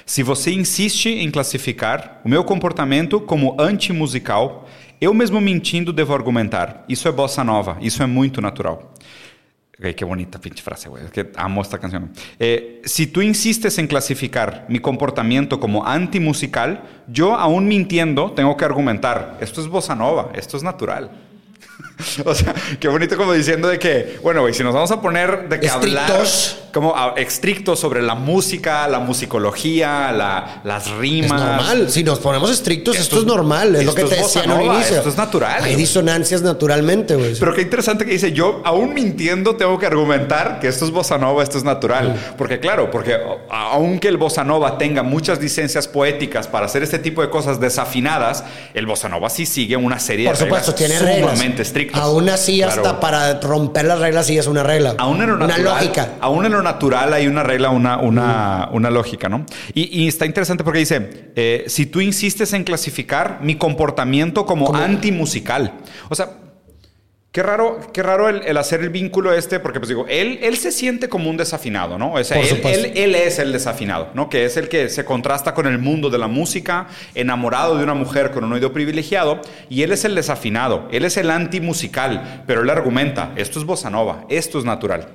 Se 0.05 0.23
você 0.23 0.53
insiste 0.53 1.09
em 1.09 1.31
classificar 1.31 2.21
o 2.25 2.29
meu 2.29 2.45
comportamento 2.45 3.21
como 3.21 3.61
antimusical, 3.61 4.67
eu 5.01 5.13
mesmo 5.13 5.41
mentindo 5.41 5.93
devo 5.93 6.15
argumentar. 6.15 6.85
Isso 6.89 7.09
é 7.09 7.13
bossa 7.13 7.45
nova, 7.45 7.77
isso 7.81 8.03
é 8.03 8.07
muito 8.07 8.41
natural. 8.41 8.93
Qué 9.79 10.07
bonita 10.07 10.39
pinche 10.39 10.63
frase, 10.63 10.89
güey. 10.89 11.05
Que 11.13 11.33
amo 11.37 11.61
esta 11.61 11.79
canción. 11.79 12.11
Eh, 12.39 12.81
si 12.87 13.07
tú 13.07 13.21
insistes 13.21 13.77
en 13.77 13.87
clasificar 13.87 14.65
mi 14.71 14.79
comportamiento 14.79 15.61
como 15.61 15.87
antimusical, 15.87 16.83
yo 17.09 17.35
aún 17.35 17.69
mintiendo 17.69 18.33
tengo 18.33 18.57
que 18.57 18.65
argumentar. 18.65 19.37
Esto 19.39 19.61
es 19.61 19.69
bossa 19.69 19.95
nova, 19.95 20.31
esto 20.35 20.57
es 20.57 20.63
natural. 20.63 21.11
o 22.25 22.35
sea, 22.35 22.55
qué 22.79 22.89
bonito 22.89 23.17
como 23.17 23.33
diciendo 23.33 23.69
de 23.69 23.79
que, 23.79 24.19
bueno, 24.23 24.43
güey, 24.43 24.53
si 24.53 24.63
nos 24.63 24.75
vamos 24.75 24.91
a 24.91 25.01
poner 25.01 25.49
de 25.49 25.61
que 25.61 25.67
Estrictos. 25.67 26.57
hablar 26.57 26.67
como 26.73 26.95
a- 26.95 27.15
estrictos 27.17 27.81
sobre 27.81 28.03
la 28.03 28.15
música, 28.15 28.87
la 28.87 28.99
musicología, 28.99 30.13
la- 30.13 30.61
las 30.65 30.87
Es 30.87 30.93
rimas. 30.93 31.41
normal. 31.41 31.91
Si 31.91 32.05
nos 32.05 32.19
ponemos 32.19 32.51
estrictos, 32.51 32.95
esto, 32.97 33.03
Esto 33.05 33.17
es 33.17 33.23
es- 33.23 33.27
normal. 33.27 33.77
Es 33.77 33.85
lo 33.87 33.95
que 33.95 34.03
es 34.03 34.11
te 34.11 34.17
decía 34.17 34.45
en 34.45 34.51
un 34.53 34.59
nova, 34.59 34.75
inicio. 34.75 34.97
esto 34.97 35.09
es 35.09 35.17
natural, 35.17 35.65
Hay 35.65 35.75
disonancias 35.75 36.43
naturalmente, 36.43 37.15
güey. 37.17 37.35
Pero 37.39 37.55
qué 37.55 37.63
interesante 37.63 38.05
que 38.05 38.11
dice, 38.13 38.33
yo 38.33 38.61
aún 38.65 38.93
mintiendo 38.93 39.57
tengo 39.57 39.79
que 39.79 39.87
argumentar 39.87 40.61
que 40.61 40.69
esto 40.69 40.85
es 40.85 40.91
bossa 40.91 41.17
nova, 41.17 41.43
esto 41.43 41.57
es 41.57 41.65
natural. 41.65 42.15
Porque 42.37 42.61
claro, 42.61 42.91
porque 42.91 43.17
aunque 43.51 44.09
el 44.09 44.19
bossa 44.19 44.45
nova 44.45 44.77
tenga 44.77 45.03
muchas 45.03 45.41
licencias 45.41 45.89
poéticas 45.89 46.47
para 46.47 46.67
hacer 46.67 46.83
este 46.83 46.99
tipo 46.99 47.23
de 47.23 47.31
cosas 47.31 47.59
desafinadas, 47.59 48.45
el 48.75 48.85
bossa 48.87 49.09
nova 49.09 49.31
sí 49.31 49.47
sigue 49.47 49.77
una 49.77 49.99
serie 49.99 50.27
Por 50.27 50.37
de 50.37 50.45
supuesto, 50.45 50.73
reglas 50.73 50.89
tiene 50.91 50.99
reglas. 51.15 51.31
sumamente 51.31 51.63
Aún 51.95 52.29
así, 52.29 52.59
Claro. 52.59 52.73
hasta 52.83 53.01
para 53.01 53.41
romper 53.41 53.85
las 53.87 53.99
reglas, 53.99 54.27
sí 54.27 54.37
es 54.39 54.47
una 54.47 54.63
regla. 54.63 54.95
Aún 54.99 55.21
en 55.23 55.29
lo 55.31 55.37
una 55.37 55.47
natural, 55.47 55.75
lógica. 55.75 56.09
Aún 56.21 56.45
en 56.47 56.53
lo 56.53 56.63
natural 56.63 57.13
hay 57.13 57.27
una 57.27 57.43
regla, 57.43 57.71
una, 57.71 57.99
una, 57.99 58.69
una 58.73 58.91
lógica, 58.91 59.29
¿no? 59.29 59.45
Y, 59.75 60.03
y 60.05 60.09
está 60.09 60.27
interesante 60.27 60.65
porque 60.65 60.81
dice, 60.81 61.31
eh, 61.37 61.65
si 61.69 61.87
tú 61.87 62.01
insistes 62.01 62.53
en 62.53 62.65
clasificar 62.65 63.39
mi 63.43 63.57
comportamiento 63.57 64.47
como, 64.47 64.75
antimusical. 64.75 65.73
O 66.09 66.15
sea, 66.15 66.31
qué 67.37 67.43
raro, 67.43 67.79
qué 67.93 68.03
raro 68.03 68.31
el, 68.31 68.41
el 68.47 68.57
hacer 68.57 68.81
el 68.81 68.89
vínculo 68.89 69.31
este, 69.35 69.61
porque 69.61 69.79
pues 69.79 69.91
digo, 69.91 70.07
él, 70.09 70.39
él 70.41 70.57
se 70.57 70.73
siente 70.73 71.11
como 71.11 71.29
un 71.29 71.37
desafinado, 71.37 71.99
¿no? 71.99 72.15
O 72.15 72.25
sea, 72.25 72.41
él, 72.41 72.63
él- 72.65 72.93
él 72.95 73.15
es 73.15 73.39
el 73.39 73.53
desafinado, 73.53 74.09
¿no? 74.15 74.31
Que 74.31 74.47
es 74.47 74.57
el 74.57 74.71
que 74.71 74.89
se 74.89 75.05
contrasta 75.05 75.53
con 75.53 75.67
el 75.67 75.79
mundo 75.79 76.09
de 76.09 76.17
la 76.17 76.29
música, 76.29 76.87
enamorado 77.15 77.77
de 77.77 77.85
una 77.85 77.93
mujer 77.93 78.31
con 78.31 78.43
un 78.45 78.55
oído 78.55 78.73
privilegiado, 78.73 79.43
y 79.69 79.83
él 79.83 79.93
es 79.93 80.07
el 80.07 80.15
desafinado, 80.15 80.89
él 80.91 81.05
es 81.05 81.19
el 81.19 81.31
antimusical, 81.31 82.43
pero 82.47 82.63
él 82.63 82.71
argumenta, 82.71 83.33
esto 83.37 83.59
es 83.59 83.67
bossa 83.67 83.91
nova, 83.91 84.25
esto 84.31 84.59
es 84.59 84.65
natural. 84.65 85.07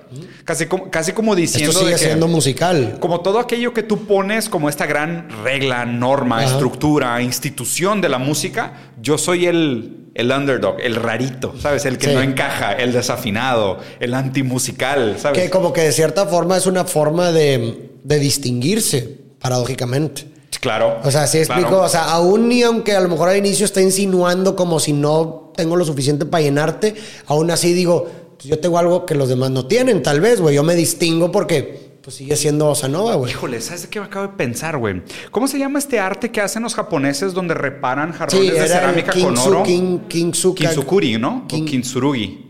Casi 0.45 0.67
como, 0.67 0.91
casi 0.91 1.13
como 1.13 1.35
diciendo 1.35 1.71
Esto 1.71 1.79
sigue 1.81 1.93
de 1.93 1.97
que- 1.99 2.05
siendo 2.05 2.27
musical. 2.27 2.97
como 2.99 3.21
todo 3.21 3.39
aquello 3.39 3.73
que 3.73 3.81
tú 3.81 4.05
pones 4.05 4.47
como 4.47 4.69
esta 4.69 4.85
gran 4.85 5.27
regla, 5.43 5.85
norma, 5.87 6.37
Ajá. 6.41 6.51
estructura, 6.51 7.19
institución 7.23 7.99
de 7.99 8.09
la 8.09 8.19
música, 8.19 8.73
yo 9.01 9.17
soy 9.17 9.47
el, 9.47 10.00
el 10.13 10.31
underdog, 10.31 10.75
el 10.81 10.95
rarito, 10.95 11.53
¿sabes? 11.59 11.85
El 11.85 11.97
que 11.97 12.07
Sí. 12.07 12.13
no 12.13 12.21
encaja, 12.21 12.73
el 12.73 12.91
desafinado, 12.93 13.77
el 13.99 14.13
antimusical, 14.13 15.15
¿sabes? 15.19 15.39
Que 15.41 15.49
como 15.49 15.71
que 15.73 15.81
de 15.81 15.91
cierta 15.91 16.25
forma 16.25 16.57
es 16.57 16.65
una 16.65 16.85
forma 16.85 17.31
de, 17.31 17.89
de 18.03 18.19
distinguirse, 18.19 19.17
paradójicamente. 19.39 20.25
Claro. 20.59 20.99
O 21.03 21.09
sea, 21.11 21.25
sí 21.27 21.39
explico. 21.39 21.69
claro. 21.69 21.83
O 21.85 21.89
sea, 21.89 22.11
aún 22.11 22.47
ni 22.49 22.61
aunque 22.61 22.93
a 22.93 22.99
lo 22.99 23.09
mejor 23.09 23.29
al 23.29 23.37
inicio 23.37 23.65
está 23.65 23.81
insinuando 23.81 24.55
como 24.55 24.79
si 24.79 24.93
no 24.93 25.51
tengo 25.55 25.75
lo 25.75 25.85
suficiente 25.85 26.25
para 26.25 26.43
llenarte, 26.43 26.93
aún 27.27 27.49
así 27.51 27.73
digo, 27.73 28.09
yo 28.43 28.59
tengo 28.59 28.77
algo 28.77 29.05
que 29.05 29.15
los 29.15 29.29
demás 29.29 29.49
no 29.51 29.65
tienen, 29.65 30.03
tal 30.03 30.19
vez, 30.21 30.39
güey. 30.41 30.55
Yo 30.55 30.63
me 30.63 30.75
distingo 30.75 31.31
porque 31.31 31.90
pues 32.03 32.15
sigue 32.15 32.35
siendo 32.35 32.65
Bossa 32.65 32.87
Nova, 32.87 33.15
güey. 33.15 33.31
Híjole, 33.31 33.61
¿sabes 33.61 33.83
de 33.83 33.89
qué 33.89 33.99
me 33.99 34.07
acabo 34.07 34.27
de 34.27 34.33
pensar, 34.33 34.77
güey? 34.77 35.01
¿Cómo 35.29 35.47
se 35.47 35.59
llama 35.59 35.79
este 35.79 35.99
arte 35.99 36.31
que 36.31 36.41
hacen 36.41 36.63
los 36.63 36.73
japoneses 36.75 37.33
donde 37.33 37.53
reparan 37.53 38.11
jarrones 38.11 38.49
Sí, 38.49 38.51
de 38.51 38.67
cerámica 38.67 39.13
con 39.13 39.37
oro? 39.37 39.63
Kin- 39.63 40.07
Kintsu- 40.07 40.55
Kintsukuri, 40.55 41.17
¿no? 41.19 41.45
Kin- 41.47 41.61
o 41.63 41.65
Kintsurugi. 41.65 42.47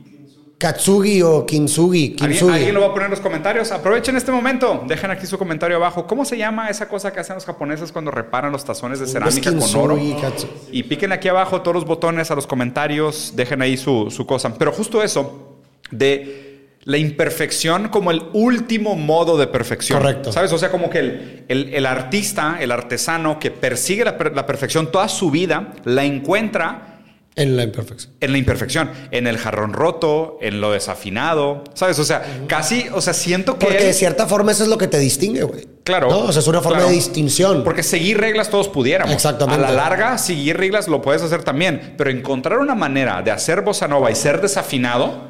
Katsugi 0.58 1.24
o 1.24 1.44
Kintsugi. 1.46 2.16
¿Alguien, 2.22 2.30
Kintsugi. 2.30 2.54
alguien 2.54 2.74
lo 2.76 2.82
va 2.82 2.88
a 2.88 2.94
poner 2.94 3.06
en 3.06 3.12
los 3.12 3.20
comentarios. 3.20 3.72
Aprovechen 3.72 4.16
este 4.16 4.32
momento. 4.32 4.84
Dejen 4.88 5.10
aquí 5.10 5.26
su 5.26 5.38
comentario 5.40 5.76
abajo. 5.78 6.06
¿Cómo 6.06 6.24
se 6.24 6.38
llama 6.38 6.70
esa 6.70 6.88
cosa 6.88 7.12
que 7.12 7.20
hacen 7.20 7.34
los 7.34 7.46
japoneses 7.46 7.92
cuando 7.92 8.12
reparan 8.12 8.52
los 8.52 8.64
tazones 8.64 9.00
de 9.00 9.08
cerámica 9.08 9.50
con 9.52 9.76
oro? 9.76 9.98
Katsu- 9.98 10.48
Y 10.72 10.84
piquen 10.84 11.12
aquí 11.14 11.28
abajo 11.30 11.62
todos 11.62 11.74
los 11.74 11.86
botones 11.86 12.30
a 12.30 12.36
los 12.36 12.46
comentarios. 12.46 13.34
Dejen 13.36 13.64
ahí 13.64 13.76
su, 13.76 14.12
su 14.12 14.28
cosa. 14.28 14.54
Pero 14.56 14.72
justo 14.72 15.02
eso 15.02 15.58
de 15.90 16.51
la 16.84 16.98
imperfección 16.98 17.90
como 17.90 18.12
el 18.12 18.24
último 18.34 18.96
modo 18.96 19.38
de 19.38 19.48
perfección. 19.48 20.00
Correcto. 20.00 20.32
¿Sabes? 20.32 20.52
O 20.52 20.58
sea, 20.58 20.72
como 20.72 20.90
que 20.90 21.00
el, 21.00 21.46
el- 21.48 21.74
el 21.74 21.86
artista, 21.86 22.58
el 22.60 22.72
artesano 22.72 23.38
que 23.40 23.52
persigue 23.52 24.04
la, 24.04 24.18
per- 24.18 24.36
la 24.36 24.46
perfección 24.46 24.92
toda 24.92 25.08
su 25.08 25.30
vida, 25.30 25.74
la 25.86 26.04
encuentra 26.06 27.00
En 27.36 27.56
la 27.56 27.64
imperfección. 27.64 28.14
en 28.20 28.32
la 28.32 28.38
imperfección, 28.40 28.90
en 29.12 29.28
el 29.28 29.38
jarrón 29.38 29.74
roto, 29.74 30.38
en 30.42 30.60
lo 30.60 30.72
desafinado, 30.72 31.64
¿sabes? 31.76 32.00
O 32.00 32.04
sea, 32.04 32.24
casi, 32.48 32.88
o 32.94 33.00
sea, 33.00 33.14
siento 33.14 33.60
que... 33.60 33.66
Porque 33.68 33.78
él- 33.82 33.86
de 33.88 33.94
cierta 33.94 34.26
forma 34.26 34.52
eso 34.52 34.64
es 34.64 34.70
lo 34.70 34.78
que 34.80 34.88
te 34.88 34.98
distingue, 34.98 35.44
güey. 35.44 35.68
Claro. 35.84 36.10
¿No? 36.10 36.20
O 36.22 36.32
sea, 36.32 36.42
es 36.42 36.48
una 36.48 36.62
forma 36.62 36.78
claro. 36.80 36.90
de 36.90 36.96
distinción. 36.96 37.64
Porque 37.64 37.84
seguir 37.84 38.20
reglas 38.20 38.50
todos 38.50 38.70
pudiéramos. 38.70 39.14
Exactamente. 39.14 39.64
A 39.64 39.70
la 39.70 39.76
larga, 39.76 40.18
seguir 40.18 40.58
reglas 40.58 40.88
lo 40.88 41.02
puedes 41.02 41.22
hacer 41.22 41.44
también. 41.44 41.94
Pero 41.98 42.10
encontrar 42.10 42.60
una 42.60 42.76
manera 42.76 43.22
de 43.22 43.32
hacer 43.32 43.62
bossa 43.62 43.88
nova 43.88 44.10
y 44.12 44.16
ser 44.16 44.42
desafinado 44.42 45.30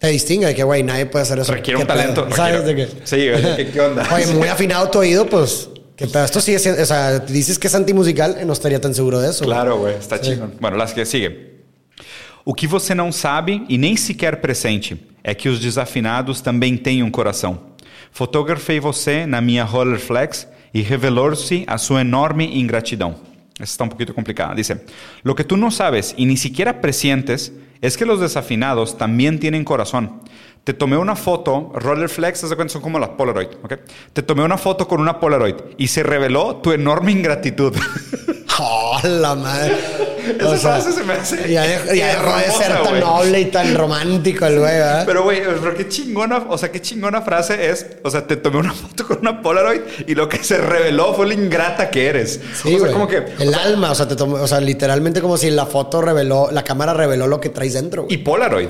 Te 0.00 0.08
distingue 0.08 0.46
de 0.46 0.54
que, 0.54 0.62
güey, 0.64 0.82
nadie 0.82 1.04
puede 1.06 1.22
hacer 1.24 1.38
eso. 1.38 1.52
requiere 1.52 1.78
un 1.80 1.86
talento. 1.86 2.26
¿Sabes 2.34 2.64
requiere- 2.64 2.86
de 2.88 3.00
qué? 3.00 3.06
Sí, 3.06 3.16
¿qué, 3.56 3.70
qué 3.70 3.80
onda? 3.80 4.08
Oye, 4.14 4.26
muy 4.28 4.48
afinado 4.56 4.88
tu 4.90 4.98
oído, 4.98 5.26
pues. 5.26 5.68
¿Qué 5.94 6.06
pedo? 6.06 6.24
Esto 6.24 6.40
sigue 6.40 6.58
siendo. 6.58 6.82
O 6.82 6.86
sea, 6.86 7.18
dices 7.18 7.58
que 7.58 7.66
es 7.66 7.74
antimusical, 7.74 8.38
no 8.46 8.54
estaría 8.54 8.80
tan 8.80 8.94
seguro 8.94 9.20
de 9.20 9.28
eso. 9.30 9.44
Claro, 9.44 9.76
güey, 9.78 9.94
está 9.96 10.16
Sí. 10.16 10.30
chingón. 10.30 10.54
Bueno, 10.58 10.78
las 10.78 10.94
que 10.94 11.04
sigue. 11.04 11.50
O 12.44 12.54
que 12.54 12.66
você 12.66 12.94
não 12.94 13.12
sabe 13.12 13.62
e 13.68 13.76
nem 13.76 13.94
sequer 13.98 14.40
pressente 14.40 14.96
é 15.22 15.34
que 15.34 15.50
os 15.50 15.60
desafinados 15.60 16.40
também 16.40 16.74
têm 16.78 17.02
um 17.02 17.10
coração. 17.10 17.60
Fotografei 18.10 18.80
você 18.80 19.26
na 19.26 19.42
minha 19.42 19.62
Rollerflex 19.64 20.48
e 20.72 20.80
revelou-se 20.80 21.64
a 21.66 21.76
sua 21.76 22.00
enorme 22.00 22.58
ingratidão. 22.58 23.14
Essa 23.60 23.72
está 23.72 23.84
un 23.84 23.90
poquito 23.90 24.14
complicada. 24.14 24.54
Dice, 24.54 24.80
lo 25.22 25.34
que 25.34 25.44
tú 25.44 25.58
no 25.58 25.70
sabes 25.70 26.14
y 26.16 26.24
ni 26.24 26.38
siquiera 26.38 26.80
presientes 26.80 27.52
es 27.80 27.96
que 27.96 28.06
los 28.06 28.20
desafinados 28.20 28.98
también 28.98 29.38
tienen 29.38 29.64
corazón. 29.64 30.20
Te 30.64 30.74
tomé 30.74 30.98
una 30.98 31.16
foto, 31.16 31.72
Rollerflex, 31.74 32.48
de 32.48 32.56
cuenta, 32.56 32.72
son 32.72 32.82
como 32.82 32.98
las 32.98 33.10
Polaroid, 33.10 33.48
¿ok? 33.62 33.74
Te 34.12 34.22
tomé 34.22 34.44
una 34.44 34.58
foto 34.58 34.86
con 34.86 35.00
una 35.00 35.18
Polaroid 35.18 35.56
y 35.78 35.88
se 35.88 36.02
reveló 36.02 36.56
tu 36.56 36.72
enorme 36.72 37.12
ingratitud. 37.12 37.74
¡Oh, 38.58 39.00
madre! 39.36 40.09
Esa 40.38 40.56
frase 40.58 40.92
se 40.92 41.02
me 41.04 41.12
hace. 41.14 41.52
Ya, 41.52 41.62
dejó- 41.64 41.94
ya 41.94 42.06
dejó 42.08 42.36
de 42.36 42.42
hermosa, 42.44 42.62
ser 42.64 42.72
tan 42.82 42.88
güey. 42.90 43.00
noble 43.00 43.40
y 43.40 43.44
tan 43.46 43.74
romántico 43.74 44.46
el 44.46 44.58
güey, 44.58 44.72
¿verdad? 44.72 45.02
Pero, 45.06 45.22
güey, 45.24 45.42
pero 45.42 45.74
qué 45.74 45.88
chingona, 45.88 46.44
o 46.48 46.58
sea, 46.58 46.70
qué 46.70 46.80
chingona 46.80 47.22
frase 47.22 47.70
es. 47.70 47.86
O 48.04 48.10
sea, 48.10 48.26
te 48.26 48.36
tomé 48.36 48.58
una 48.58 48.72
foto 48.72 49.06
con 49.06 49.18
una 49.20 49.42
Polaroid 49.42 49.80
y 50.06 50.14
lo 50.14 50.28
que 50.28 50.42
se 50.42 50.58
reveló 50.58 51.14
fue 51.14 51.26
lo 51.26 51.32
ingrata 51.32 51.90
que 51.90 52.06
eres. 52.06 52.40
Sí, 52.62 52.74
o 52.74 52.80
sea, 52.80 52.92
como 52.92 53.06
que. 53.08 53.22
El 53.38 53.54
alma, 53.54 53.90
o 53.90 53.94
sea, 53.94 54.06
te 54.08 54.16
tomó- 54.16 54.40
o 54.40 54.46
sea, 54.46 54.60
literalmente 54.60 55.20
como 55.20 55.36
si 55.36 55.50
la 55.50 55.66
foto 55.66 56.00
reveló, 56.02 56.48
la 56.52 56.64
cámara 56.64 56.94
reveló 56.94 57.26
lo 57.26 57.40
que 57.40 57.48
traes 57.50 57.74
dentro. 57.74 58.04
güey. 58.04 58.14
Y 58.14 58.18
Polaroid. 58.18 58.68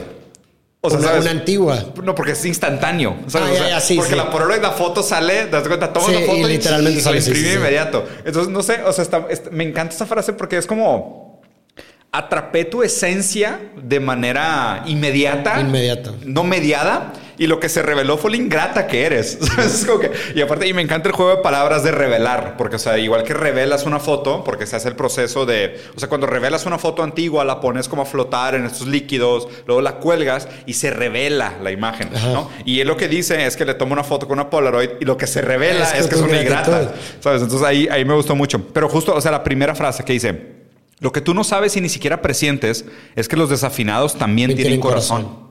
O 0.82 0.88
sea, 0.88 0.98
una, 0.98 1.08
¿sabes? 1.08 1.22
una 1.24 1.30
antigua. 1.32 1.84
No, 2.02 2.14
porque 2.14 2.32
es 2.32 2.42
instantáneo. 2.46 3.14
¿sabes? 3.26 3.48
Ah, 3.48 3.50
O 3.50 3.54
ya, 3.54 3.60
sea, 3.60 3.68
ya, 3.68 3.80
sí, 3.80 3.96
porque 3.96 4.12
sí. 4.12 4.16
la 4.16 4.30
Polaroid, 4.30 4.62
la 4.62 4.70
foto 4.70 5.02
sale, 5.02 5.46
das 5.48 5.68
cuenta, 5.68 5.92
tomas 5.92 6.08
Sí, 6.08 6.14
la 6.14 6.20
foto 6.20 6.38
y 6.38 6.40
y, 6.40 6.46
literalmente 6.46 7.00
y 7.00 7.02
sale, 7.02 7.20
sí. 7.20 7.32
inmediato. 7.54 8.06
Entonces, 8.24 8.50
no 8.50 8.62
sé, 8.62 8.82
o 8.86 8.90
sea, 8.94 9.02
está- 9.04 9.26
está- 9.28 9.50
me 9.50 9.64
encanta 9.64 9.92
esta 9.92 10.06
frase 10.06 10.32
porque 10.32 10.56
es 10.56 10.66
como 10.66 11.19
atrapé 12.12 12.64
tu 12.64 12.82
esencia 12.82 13.60
de 13.82 14.00
manera 14.00 14.82
inmediata. 14.86 15.60
Inmediata. 15.60 16.12
No 16.24 16.44
mediada. 16.44 17.12
Y 17.38 17.46
lo 17.46 17.58
que 17.58 17.70
se 17.70 17.80
reveló 17.80 18.18
fue 18.18 18.32
lo 18.32 18.36
ingrata 18.36 18.86
que 18.86 19.06
eres. 19.06 19.38
Es 19.58 19.86
como 19.86 20.00
que- 20.00 20.10
y 20.34 20.42
aparte, 20.42 20.68
y 20.68 20.74
me 20.74 20.82
encanta 20.82 21.08
el 21.08 21.14
juego 21.14 21.30
de 21.36 21.42
palabras 21.42 21.82
de 21.82 21.90
revelar. 21.90 22.56
Porque, 22.58 22.76
o 22.76 22.78
sea, 22.78 22.98
igual 22.98 23.22
que 23.22 23.32
revelas 23.32 23.86
una 23.86 23.98
foto, 23.98 24.44
porque 24.44 24.66
se 24.66 24.76
hace 24.76 24.88
el 24.88 24.94
proceso 24.96 25.46
de. 25.46 25.80
O 25.96 25.98
sea, 26.00 26.08
cuando 26.10 26.26
revelas 26.26 26.66
una 26.66 26.76
foto 26.78 27.02
antigua, 27.02 27.42
la 27.46 27.58
pones 27.60 27.88
como 27.88 28.02
a 28.02 28.04
flotar 28.06 28.56
en 28.56 28.66
estos 28.66 28.86
líquidos, 28.88 29.48
luego 29.66 29.80
la 29.80 29.92
cuelgas 29.94 30.48
y 30.66 30.74
se 30.74 30.90
revela 30.90 31.54
la 31.62 31.70
imagen, 31.70 32.10
Ajá. 32.14 32.28
¿no? 32.32 32.50
Y 32.66 32.80
él 32.80 32.88
lo 32.88 32.98
que 32.98 33.08
dice 33.08 33.46
es 33.46 33.56
que 33.56 33.64
le 33.64 33.72
toma 33.72 33.94
una 33.94 34.04
foto 34.04 34.26
con 34.28 34.38
una 34.38 34.50
Polaroid 34.50 34.90
y 35.00 35.06
lo 35.06 35.16
que 35.16 35.26
se 35.26 35.40
revela 35.40 35.84
Es 35.84 35.94
es, 35.94 36.02
que 36.02 36.08
que 36.10 36.14
es 36.16 36.20
tu 36.20 36.26
una 36.28 36.42
gratitud. 36.42 36.72
ingrata. 36.76 36.94
¿Sabes? 37.20 37.40
Entonces 37.42 37.66
ahí, 37.66 37.88
ahí 37.90 38.04
me 38.04 38.14
gustó 38.14 38.34
mucho. 38.36 38.62
Pero 38.74 38.86
justo, 38.90 39.14
o 39.14 39.20
sea, 39.22 39.30
la 39.30 39.42
primera 39.42 39.74
frase 39.74 40.04
que 40.04 40.12
dice. 40.12 40.59
Lo 41.00 41.12
que 41.12 41.20
tú 41.20 41.32
no 41.34 41.44
sabes 41.44 41.76
y 41.76 41.80
ni 41.80 41.88
siquiera 41.88 42.20
presientes 42.22 42.84
es 43.16 43.26
que 43.28 43.36
los 43.36 43.48
desafinados 43.50 44.16
también 44.16 44.50
También 44.50 44.66
tienen, 44.68 44.80
corazón. 44.80 45.22
corazón. 45.24 45.50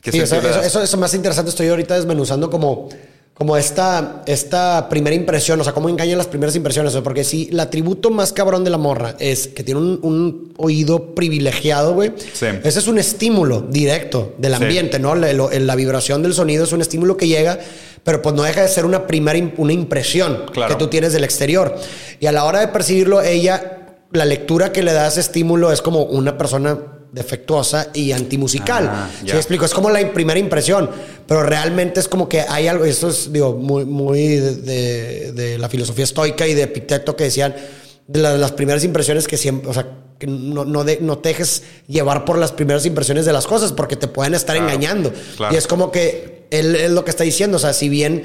¿Qué 0.00 0.10
Sí, 0.12 0.18
eso, 0.20 0.36
eso, 0.36 0.82
eso 0.82 0.96
más 0.98 1.14
interesante. 1.14 1.50
Estoy 1.50 1.68
ahorita 1.68 1.94
desmenuzando 1.96 2.50
como, 2.50 2.88
como 3.32 3.56
esta, 3.56 4.22
esta 4.26 4.88
primera 4.90 5.16
impresión, 5.16 5.60
o 5.60 5.64
sea, 5.64 5.72
cómo 5.72 5.88
engañan 5.88 6.18
las 6.18 6.26
primeras 6.26 6.54
impresiones. 6.56 6.90
o 6.90 6.92
sea, 6.92 7.02
porque 7.02 7.24
si 7.24 7.48
el 7.50 7.58
atributo 7.60 8.10
más 8.10 8.32
cabrón 8.32 8.64
de 8.64 8.70
la 8.70 8.76
morra 8.78 9.16
es 9.18 9.48
que 9.48 9.64
tiene 9.64 9.80
un, 9.80 9.98
un 10.02 10.54
oído 10.58 11.14
privilegiado, 11.14 11.94
güey, 11.94 12.12
Sí. 12.34 12.46
ese 12.62 12.78
es 12.78 12.86
un 12.86 12.98
estímulo 12.98 13.62
directo 13.62 14.34
del 14.38 14.54
Sí. 14.56 14.62
ambiente, 14.62 14.98
¿no? 14.98 15.14
La, 15.14 15.32
lo- 15.32 15.50
la 15.50 15.74
vibración 15.74 16.22
del 16.22 16.32
sonido 16.34 16.64
es 16.64 16.72
un 16.72 16.80
estímulo 16.82 17.16
que 17.16 17.26
llega, 17.28 17.58
pero 18.02 18.20
pues 18.22 18.34
no 18.34 18.42
deja 18.42 18.60
de 18.62 18.68
ser 18.68 18.84
una 18.84 19.06
primera 19.06 19.38
im- 19.38 19.52
una 19.56 19.72
impresión 19.72 20.44
Claro. 20.52 20.72
que 20.72 20.78
tú 20.84 20.88
tienes 20.88 21.12
del 21.14 21.24
exterior. 21.24 21.74
Y 22.20 22.26
a 22.26 22.32
la 22.32 22.44
hora 22.44 22.60
de 22.60 22.68
percibirlo, 22.68 23.22
ella, 23.22 23.83
la 24.14 24.24
lectura 24.24 24.72
que 24.72 24.82
le 24.82 24.92
da 24.92 25.04
a 25.04 25.08
ese 25.08 25.20
estímulo 25.20 25.70
es 25.72 25.82
como 25.82 26.02
una 26.04 26.38
persona 26.38 26.78
defectuosa 27.12 27.88
y 27.94 28.10
antimusical. 28.12 28.88
Ah, 28.90 29.08
¿Sí 29.20 29.26
me 29.32 29.36
explico? 29.36 29.64
Es 29.64 29.72
como 29.74 29.88
la 29.90 30.12
primera 30.12 30.38
impresión, 30.38 30.90
pero 31.28 31.42
realmente 31.44 32.00
es 32.00 32.08
como 32.08 32.28
que 32.28 32.40
hay 32.40 32.66
algo, 32.66 32.84
esto 32.84 33.08
es, 33.08 33.32
digo, 33.32 33.52
muy, 33.54 33.84
muy 33.84 34.20
de, 34.36 34.54
de- 34.56 35.32
de 35.32 35.58
la 35.58 35.68
filosofía 35.68 36.04
estoica 36.04 36.46
y 36.48 36.54
de 36.54 36.62
Epicteto 36.62 37.14
que 37.14 37.24
decían 37.24 37.54
de 38.08 38.20
la- 38.20 38.36
las 38.36 38.52
primeras 38.52 38.82
impresiones 38.82 39.28
que 39.28 39.36
siempre, 39.36 39.70
o 39.70 39.74
sea, 39.74 39.86
que 40.18 40.26
no, 40.26 40.64
no, 40.64 40.82
de- 40.84 40.98
no 41.00 41.18
te 41.18 41.28
dejes 41.30 41.62
llevar 41.86 42.24
por 42.24 42.36
las 42.38 42.50
primeras 42.52 42.84
impresiones 42.84 43.24
de 43.26 43.32
las 43.32 43.46
cosas 43.46 43.72
porque 43.72 43.94
te 43.96 44.08
pueden 44.08 44.34
estar 44.34 44.56
Claro, 44.56 44.70
engañando. 44.72 45.12
claro. 45.36 45.54
Y 45.54 45.56
es 45.56 45.66
como 45.68 45.92
que 45.92 46.46
él 46.50 46.74
es 46.76 46.90
lo 46.90 47.04
que 47.04 47.10
está 47.10 47.22
diciendo, 47.24 47.56
o 47.58 47.60
sea, 47.60 47.72
si 47.72 47.88
bien 47.88 48.24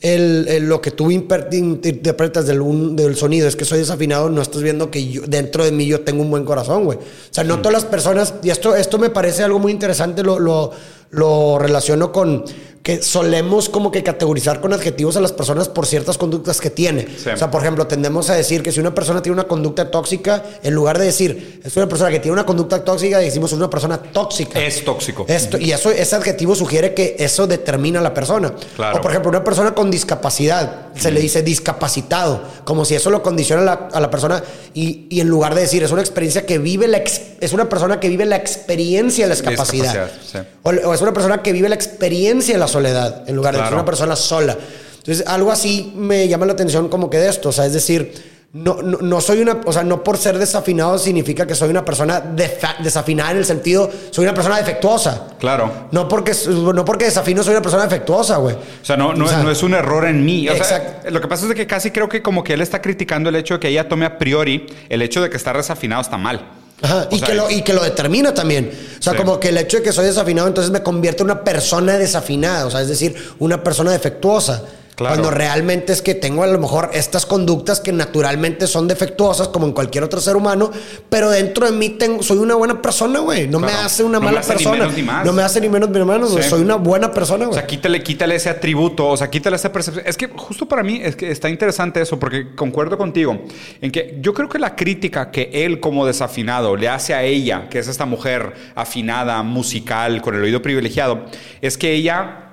el, 0.00 0.46
el- 0.48 0.64
lo 0.68 0.80
que 0.80 0.90
tú 0.90 1.10
interpretas 1.10 2.46
del, 2.46 2.60
un- 2.60 2.96
del 2.96 3.16
sonido 3.16 3.46
es 3.48 3.56
que 3.56 3.64
soy 3.64 3.78
desafinado, 3.80 4.28
no 4.30 4.40
estás 4.42 4.62
viendo 4.62 4.90
que 4.90 5.06
yo, 5.08 5.22
dentro 5.26 5.64
de 5.64 5.72
mí 5.72 5.86
yo 5.86 6.00
tengo 6.00 6.22
un 6.22 6.30
buen 6.30 6.44
corazón, 6.44 6.84
güey. 6.84 6.98
O 6.98 7.02
sea, 7.30 7.44
no 7.44 7.58
todas 7.58 7.72
las 7.74 7.84
personas, 7.84 8.34
y 8.42 8.50
esto, 8.50 8.74
esto 8.74 8.98
me 8.98 9.10
parece 9.10 9.42
algo 9.42 9.58
muy 9.58 9.72
interesante, 9.72 10.22
lo, 10.22 10.38
lo, 10.38 10.72
lo 11.10 11.58
relaciono 11.58 12.12
con 12.12 12.44
que 12.82 13.02
solemos 13.02 13.68
como 13.68 13.92
que 13.92 14.02
categorizar 14.02 14.62
con 14.62 14.72
adjetivos 14.72 15.14
a 15.14 15.20
las 15.20 15.32
personas 15.32 15.68
por 15.68 15.84
ciertas 15.84 16.16
conductas 16.16 16.62
que 16.62 16.70
tiene. 16.70 17.06
Sí. 17.22 17.28
O 17.28 17.36
sea, 17.36 17.50
por 17.50 17.60
ejemplo, 17.60 17.86
tendemos 17.86 18.30
a 18.30 18.34
decir 18.34 18.62
que 18.62 18.72
si 18.72 18.80
una 18.80 18.94
persona 18.94 19.20
tiene 19.20 19.34
una 19.34 19.46
conducta 19.46 19.90
tóxica, 19.90 20.42
en 20.62 20.72
lugar 20.72 20.98
de 20.98 21.04
decir 21.04 21.60
es 21.62 21.76
una 21.76 21.86
persona 21.90 22.10
que 22.10 22.20
tiene 22.20 22.32
una 22.32 22.46
conducta 22.46 22.82
tóxica, 22.82 23.18
decimos 23.18 23.52
es 23.52 23.58
una 23.58 23.68
persona 23.68 23.98
tóxica. 23.98 24.58
Es 24.58 24.82
tóxico. 24.82 25.26
Esto, 25.28 25.58
y 25.58 25.72
eso, 25.72 25.90
ese 25.90 26.16
adjetivo 26.16 26.54
sugiere 26.54 26.94
que 26.94 27.16
eso 27.18 27.46
determina 27.46 27.98
a 28.00 28.02
la 28.02 28.14
persona. 28.14 28.54
Claro. 28.76 28.96
O 28.96 29.00
por 29.02 29.10
ejemplo, 29.10 29.28
una 29.28 29.44
persona 29.44 29.74
con 29.74 29.90
discapacidad, 29.90 30.86
se 30.96 31.10
le 31.10 31.20
dice 31.20 31.42
discapacitado, 31.42 32.42
como 32.64 32.86
si 32.86 32.94
eso 32.94 33.10
lo 33.10 33.22
condiciona 33.22 33.60
a 33.60 33.64
la, 33.66 33.72
a 33.92 34.00
la 34.00 34.10
persona 34.10 34.42
y, 34.72 35.06
y 35.10 35.20
en 35.20 35.28
lugar 35.28 35.54
de 35.54 35.60
decir 35.60 35.82
es 35.82 35.90
una 35.90 36.00
experiencia 36.00 36.46
que 36.46 36.56
vive 36.56 36.88
la 36.88 36.96
ex- 36.96 37.20
es 37.40 37.52
una 37.52 37.68
persona 37.68 38.00
que 38.00 38.08
vive 38.08 38.24
la 38.24 38.36
experiencia 38.36 39.26
de 39.26 39.28
la 39.28 39.34
discapacidad. 39.34 40.06
Discapacidad, 40.06 40.42
sí. 40.44 40.48
o, 40.62 40.88
o 40.88 40.94
es 41.00 41.02
una 41.02 41.12
persona 41.14 41.42
que 41.42 41.52
vive 41.52 41.68
la 41.68 41.74
experiencia 41.74 42.54
de 42.54 42.60
la 42.60 42.68
soledad, 42.68 43.28
en 43.28 43.36
lugar 43.36 43.52
de 43.54 43.58
Claro. 43.58 43.70
ser 43.70 43.74
una 43.76 43.84
persona 43.84 44.16
sola. 44.16 44.56
Entonces, 44.98 45.26
algo 45.26 45.50
así 45.50 45.92
me 45.96 46.28
llama 46.28 46.46
la 46.46 46.52
atención 46.52 46.88
como 46.88 47.08
que 47.10 47.18
de 47.18 47.28
esto, 47.28 47.48
o 47.48 47.52
sea, 47.52 47.66
es 47.66 47.72
decir, 47.72 48.30
no, 48.52 48.82
no, 48.82 48.98
no 49.00 49.20
soy 49.20 49.40
una, 49.40 49.60
o 49.64 49.72
sea, 49.72 49.84
no 49.84 50.02
por 50.02 50.18
ser 50.18 50.36
desafinado 50.36 50.98
significa 50.98 51.46
que 51.46 51.54
soy 51.54 51.70
una 51.70 51.84
persona 51.84 52.20
defa- 52.34 52.78
desafinada 52.82 53.30
en 53.30 53.36
el 53.38 53.44
sentido, 53.44 53.88
soy 54.10 54.24
una 54.24 54.34
persona 54.34 54.56
defectuosa. 54.58 55.28
Claro. 55.38 55.70
No 55.92 56.08
porque, 56.08 56.32
no 56.48 56.84
porque 56.84 57.04
desafino 57.04 57.42
soy 57.44 57.52
una 57.52 57.62
persona 57.62 57.84
defectuosa, 57.84 58.38
güey. 58.38 58.56
O 58.56 58.84
sea, 58.84 58.96
no, 58.96 59.14
no, 59.14 59.24
O 59.24 59.28
sea, 59.28 59.38
no 59.44 59.50
es 59.52 59.62
un 59.62 59.72
error 59.74 60.04
en 60.04 60.24
mí. 60.24 60.48
O 60.48 60.52
sea, 60.52 60.78
Exacto. 60.78 61.10
lo 61.10 61.20
que 61.20 61.28
pasa 61.28 61.46
es 61.46 61.54
que 61.54 61.66
casi 61.66 61.92
creo 61.92 62.08
que 62.08 62.22
como 62.22 62.42
que 62.42 62.54
él 62.54 62.60
está 62.60 62.82
criticando 62.82 63.28
el 63.28 63.36
hecho 63.36 63.54
de 63.54 63.60
que 63.60 63.68
ella 63.68 63.88
tome 63.88 64.04
a 64.04 64.18
priori 64.18 64.66
el 64.88 65.00
hecho 65.02 65.22
de 65.22 65.30
que 65.30 65.36
estar 65.36 65.56
desafinado 65.56 66.02
está 66.02 66.18
mal. 66.18 66.44
Ajá, 66.82 67.08
y, 67.10 67.18
sea, 67.18 67.28
que 67.28 67.34
lo, 67.34 67.50
y 67.50 67.62
que 67.62 67.72
lo 67.72 67.82
determina 67.82 68.32
también. 68.34 68.70
O 68.98 69.02
sea, 69.02 69.12
Sí. 69.12 69.18
como 69.18 69.38
que 69.40 69.48
el 69.50 69.58
hecho 69.58 69.78
de 69.78 69.82
que 69.82 69.92
soy 69.92 70.06
desafinado, 70.06 70.48
entonces 70.48 70.70
me 70.70 70.82
convierte 70.82 71.22
en 71.22 71.30
una 71.30 71.44
persona 71.44 71.98
desafinada. 71.98 72.66
O 72.66 72.70
sea, 72.70 72.80
es 72.80 72.88
decir, 72.88 73.14
una 73.38 73.62
persona 73.62 73.90
defectuosa. 73.92 74.62
Claro. 75.00 75.14
Cuando 75.16 75.30
realmente 75.30 75.94
es 75.94 76.02
que 76.02 76.14
tengo 76.14 76.42
a 76.42 76.46
lo 76.46 76.58
mejor 76.58 76.90
estas 76.92 77.24
conductas 77.24 77.80
que 77.80 77.90
naturalmente 77.90 78.66
son 78.66 78.86
defectuosas, 78.86 79.48
como 79.48 79.64
en 79.66 79.72
cualquier 79.72 80.04
otro 80.04 80.20
ser 80.20 80.36
humano, 80.36 80.70
pero 81.08 81.30
dentro 81.30 81.64
de 81.64 81.72
mí 81.72 81.88
tengo, 81.88 82.22
soy 82.22 82.36
una 82.36 82.54
buena 82.54 82.82
persona, 82.82 83.20
güey. 83.20 83.48
No 83.48 83.60
me 83.60 83.72
hace 83.72 84.04
una 84.04 84.18
No 84.18 84.20
me 84.20 84.26
mala 84.26 84.40
hace 84.40 84.50
ni 84.52 84.56
persona. 84.58 84.76
menos 84.78 84.94
ni 84.94 85.02
más. 85.02 85.24
No 85.24 85.32
me 85.32 85.42
hace 85.42 85.58
ni 85.62 85.70
menos 85.70 85.88
ni 85.88 86.04
menos, 86.04 86.32
güey. 86.32 86.44
Sí. 86.44 86.50
Soy 86.50 86.60
una 86.60 86.74
buena 86.74 87.10
persona, 87.12 87.46
O 87.46 87.48
güey. 87.48 87.58
sea, 87.58 87.66
quítale, 87.66 88.02
quítale 88.02 88.34
ese 88.34 88.50
atributo, 88.50 89.08
o 89.08 89.16
sea, 89.16 89.30
quítale 89.30 89.56
esa 89.56 89.72
percepción. 89.72 90.04
Es 90.06 90.18
que 90.18 90.28
justo 90.36 90.66
para 90.68 90.82
mí 90.82 91.00
es 91.02 91.16
que 91.16 91.30
está 91.30 91.48
interesante 91.48 92.02
eso, 92.02 92.18
porque 92.18 92.54
concuerdo 92.54 92.98
contigo 92.98 93.40
en 93.80 93.90
que 93.90 94.18
yo 94.20 94.34
creo 94.34 94.50
que 94.50 94.58
la 94.58 94.76
crítica 94.76 95.30
que 95.30 95.48
él 95.64 95.80
como 95.80 96.04
desafinado 96.04 96.76
le 96.76 96.90
hace 96.90 97.14
a 97.14 97.22
ella, 97.22 97.70
que 97.70 97.78
es 97.78 97.88
esta 97.88 98.04
mujer 98.04 98.52
afinada, 98.74 99.42
musical, 99.42 100.20
con 100.20 100.34
el 100.34 100.42
oído 100.42 100.60
privilegiado, 100.60 101.24
es 101.62 101.78
que 101.78 101.94
ella 101.94 102.48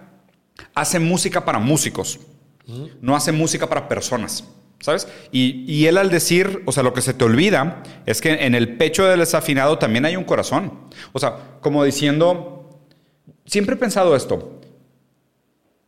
hace 0.73 0.99
música 0.99 1.43
para 1.43 1.59
músicos, 1.59 2.19
no 3.01 3.15
hace 3.15 3.31
música 3.31 3.67
para 3.67 3.87
personas. 3.87 4.43
¿Sabes? 4.79 5.07
Y, 5.31 5.65
y 5.65 5.87
él 5.87 5.97
al 5.97 6.11
decir, 6.11 6.61
o 6.65 6.71
sea, 6.71 6.83
lo 6.83 6.93
que 6.93 7.01
se 7.01 7.15
te 7.15 7.25
olvida 7.25 7.81
es 8.05 8.21
que 8.21 8.45
en 8.45 8.53
el 8.53 8.77
pecho 8.77 9.05
del 9.05 9.19
desafinado 9.19 9.79
también 9.79 10.05
hay 10.05 10.15
un 10.15 10.23
corazón. 10.23 10.71
O 11.13 11.19
sea, 11.19 11.57
como 11.61 11.83
diciendo, 11.83 12.79
siempre 13.47 13.73
he 13.73 13.77
pensado 13.77 14.15
esto, 14.15 14.61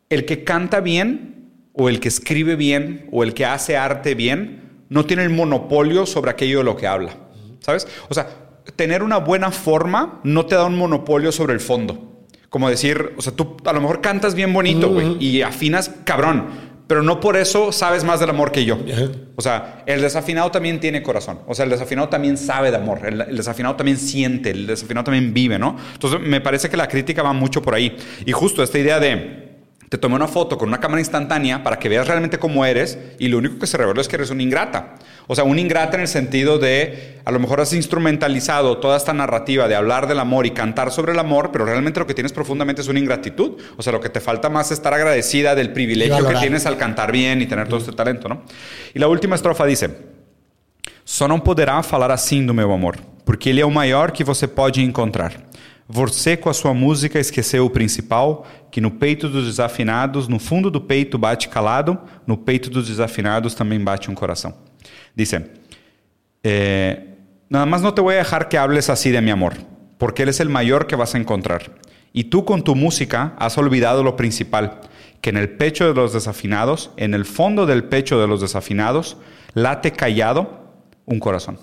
el 0.10 0.26
que 0.26 0.44
canta 0.44 0.80
bien 0.80 1.52
o 1.74 1.88
el 1.88 2.00
que 2.00 2.08
escribe 2.08 2.56
bien 2.56 3.08
o 3.12 3.24
el 3.24 3.34
que 3.34 3.46
hace 3.46 3.78
arte 3.78 4.16
bien 4.16 4.84
no 4.90 5.06
tiene 5.06 5.24
el 5.24 5.30
monopolio 5.30 6.06
sobre 6.06 6.32
aquello 6.32 6.60
de 6.60 6.64
lo 6.64 6.76
que 6.76 6.88
habla, 6.88 7.16
¿sabes? 7.60 7.88
O 8.10 8.14
sea, 8.14 8.28
tener 8.76 9.04
una 9.04 9.18
buena 9.18 9.52
forma 9.52 10.20
no 10.24 10.46
te 10.46 10.56
da 10.56 10.66
un 10.66 10.78
monopolio 10.78 11.32
sobre 11.32 11.54
el 11.54 11.60
fondo. 11.60 12.26
Como 12.50 12.68
decir, 12.68 13.14
o 13.16 13.22
sea, 13.22 13.34
tú 13.34 13.58
a 13.64 13.74
lo 13.74 13.82
mejor 13.82 14.02
cantas 14.02 14.34
bien 14.34 14.52
bonito, 14.52 14.90
güey, 14.90 15.24
y 15.24 15.44
afinas 15.44 15.92
cabrón, 16.04 16.48
pero 16.90 17.04
no 17.04 17.20
por 17.20 17.38
eso 17.38 17.72
sabes 17.72 18.04
más 18.04 18.20
del 18.20 18.32
amor 18.32 18.52
que 18.52 18.66
yo. 18.66 18.80
Ajá. 18.92 19.10
O 19.36 19.44
sea, 19.44 19.84
el 19.86 20.02
desafinado 20.02 20.50
también 20.50 20.80
tiene 20.80 21.04
corazón. 21.04 21.38
O 21.46 21.54
sea, 21.54 21.66
el 21.66 21.70
desafinado 21.70 22.10
también 22.10 22.36
sabe 22.36 22.72
de 22.72 22.78
amor. 22.78 23.02
El, 23.06 23.22
el 23.22 23.38
desafinado 23.38 23.76
también 23.76 23.96
siente. 23.96 24.50
El 24.50 24.66
desafinado 24.66 25.04
también 25.04 25.32
vive, 25.32 25.60
¿no? 25.60 25.78
Entonces, 25.94 26.20
me 26.20 26.42
parece 26.42 26.68
que 26.68 26.76
la 26.76 26.88
crítica 26.88 27.22
va 27.22 27.32
mucho 27.32 27.62
por 27.62 27.76
ahí. 27.76 27.96
Y 28.26 28.32
justo 28.32 28.64
esta 28.64 28.80
idea 28.80 29.00
de. 29.00 29.49
Te 29.90 29.98
tomé 29.98 30.16
una 30.16 30.28
foto 30.28 30.58
con 30.58 30.70
una 30.70 30.80
cámara 30.80 31.02
instantánea 31.02 31.64
para 31.64 31.80
que 31.80 31.90
veas 31.90 32.08
realmente 32.08 32.38
cómo 32.38 32.64
eres 32.64 33.00
y 33.18 33.28
lo 33.28 33.40
único 33.40 33.58
que 33.58 33.66
se 33.66 33.76
reveló 33.76 34.00
es 34.00 34.08
que 34.08 34.18
eres 34.18 34.30
una 34.30 34.44
ingrata. 34.44 34.96
O 35.26 35.36
sea, 35.36 35.44
una 35.44 35.60
ingrata 35.60 35.96
en 35.96 36.02
el 36.02 36.08
sentido 36.08 36.60
de, 36.60 37.20
a 37.26 37.32
lo 37.32 37.40
mejor 37.40 37.60
has 37.60 37.74
instrumentalizado 37.74 38.78
toda 38.78 38.98
esta 38.98 39.14
narrativa 39.14 39.68
de 39.68 39.76
hablar 39.76 40.08
del 40.08 40.20
amor 40.20 40.46
y 40.46 40.52
cantar 40.52 40.92
sobre 40.92 41.14
el 41.14 41.20
amor, 41.20 41.52
pero 41.52 41.66
realmente 41.66 42.00
lo 42.00 42.06
que 42.06 42.14
tienes 42.14 42.32
profundamente 42.32 42.82
es 42.82 42.88
una 42.88 43.00
ingratitud. 43.00 43.60
O 43.78 43.82
sea, 43.82 43.92
lo 43.92 44.00
que 44.00 44.10
te 44.10 44.20
falta 44.20 44.50
más 44.50 44.68
es 44.68 44.74
estar 44.74 44.94
agradecida 44.94 45.56
del 45.56 45.74
privilegio 45.74 46.28
que 46.28 46.36
tienes 46.36 46.68
al 46.68 46.78
cantar 46.78 47.12
bien 47.12 47.42
y 47.42 47.48
tener 47.48 47.68
todo 47.68 47.80
este 47.80 47.92
talento, 47.92 48.30
¿no? 48.30 48.44
Y 48.94 49.00
la 49.00 49.08
última 49.08 49.36
estrofa 49.36 49.66
dice, 49.66 49.90
Só 51.04 51.28
não 51.28 51.40
poderá 51.40 51.82
falar 51.82 52.12
assim 52.12 52.46
do 52.46 52.54
meu 52.54 52.72
amor, 52.72 52.96
porque 53.26 53.50
ele 53.50 53.60
é 53.60 53.66
o 53.66 53.72
maior 53.72 54.12
que 54.12 54.24
você 54.24 54.48
pode 54.48 54.84
encontrar. 54.84 55.49
Você, 55.92 56.38
com 56.38 56.50
a 56.50 56.54
sua 56.54 56.72
música, 56.72 57.20
esqueceu 57.20 57.66
o 57.66 57.70
principal, 57.70 58.46
que 58.70 58.80
no 58.80 58.92
peito 58.92 59.28
dos 59.28 59.48
desafinados, 59.48 60.28
no 60.28 60.38
fundo 60.38 60.70
do 60.70 60.80
peito 60.80 61.18
bate 61.18 61.50
calado, 61.50 61.98
no 62.28 62.38
peito 62.38 62.70
dos 62.70 62.88
desafinados 62.88 63.56
também 63.56 63.84
bate 63.84 64.12
um 64.12 64.14
coração. 64.14 64.54
Dice, 65.16 65.50
eh, 66.44 67.10
Nada 67.50 67.66
más 67.66 67.82
no 67.82 67.96
te 67.96 68.02
voy 68.02 68.14
a 68.14 68.20
dejar 68.20 68.48
que 68.48 68.60
hables 68.60 68.92
así 68.92 69.10
de 69.10 69.22
mi 69.22 69.32
amor, 69.32 69.56
porque 69.98 70.22
Él 70.22 70.30
es 70.30 70.40
el 70.40 70.50
mayor 70.50 70.86
que 70.86 70.96
vas 70.96 71.16
a 71.16 71.18
encontrar. 71.18 71.72
Y 72.14 72.26
tú 72.26 72.46
con 72.46 72.64
tu 72.64 72.76
música 72.76 73.34
has 73.40 73.58
olvidado 73.58 74.04
lo 74.04 74.16
principal, 74.16 74.82
que 75.20 75.32
en 75.32 75.38
el 75.38 75.50
pecho 75.50 75.88
de 75.88 75.96
los 75.96 76.14
desafinados, 76.14 76.92
en 76.96 77.16
el 77.16 77.26
fondo 77.26 77.66
del 77.66 77.86
pecho 77.86 78.22
de 78.22 78.28
los 78.28 78.42
desafinados, 78.42 79.18
late 79.56 79.94
callado 79.94 80.70
un 81.06 81.20
corazón. 81.20 81.58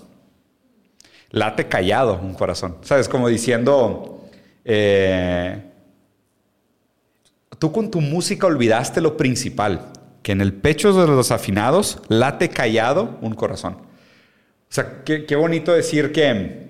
Late 1.31 1.67
callado 1.67 2.19
un 2.21 2.33
corazón. 2.33 2.77
¿Sabes? 2.81 3.09
Como 3.09 3.27
diciendo, 3.27 4.25
eh, 4.63 5.61
tú 7.59 7.71
con 7.71 7.91
tu 7.91 8.01
música 8.01 8.47
olvidaste 8.47 9.01
lo 9.01 9.17
principal, 9.17 9.91
que 10.23 10.31
en 10.31 10.41
el 10.41 10.53
pecho 10.53 10.93
de 10.93 11.07
los 11.07 11.17
desafinados 11.17 11.99
late 12.07 12.49
callado 12.49 13.17
un 13.21 13.33
corazón. 13.33 13.73
O 13.73 14.73
sea, 14.73 15.03
qué, 15.05 15.25
qué 15.25 15.35
bonito 15.35 15.73
decir 15.73 16.11
que 16.11 16.69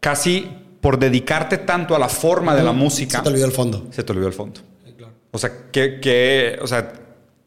casi 0.00 0.48
por 0.80 0.98
dedicarte 0.98 1.58
tanto 1.58 1.96
a 1.96 1.98
la 1.98 2.08
forma 2.08 2.54
de 2.54 2.62
la 2.62 2.72
música. 2.72 3.18
Se 3.18 3.22
te 3.24 3.28
olvidó 3.30 3.46
el 3.46 3.52
fondo. 3.52 3.86
Se 3.90 4.04
te 4.04 4.12
olvidó 4.12 4.28
el 4.28 4.34
fondo. 4.34 4.60
O 5.32 5.38
sea, 5.38 5.50
qué, 5.72 5.98
qué, 6.00 6.58
o 6.62 6.66
sea, 6.66 6.92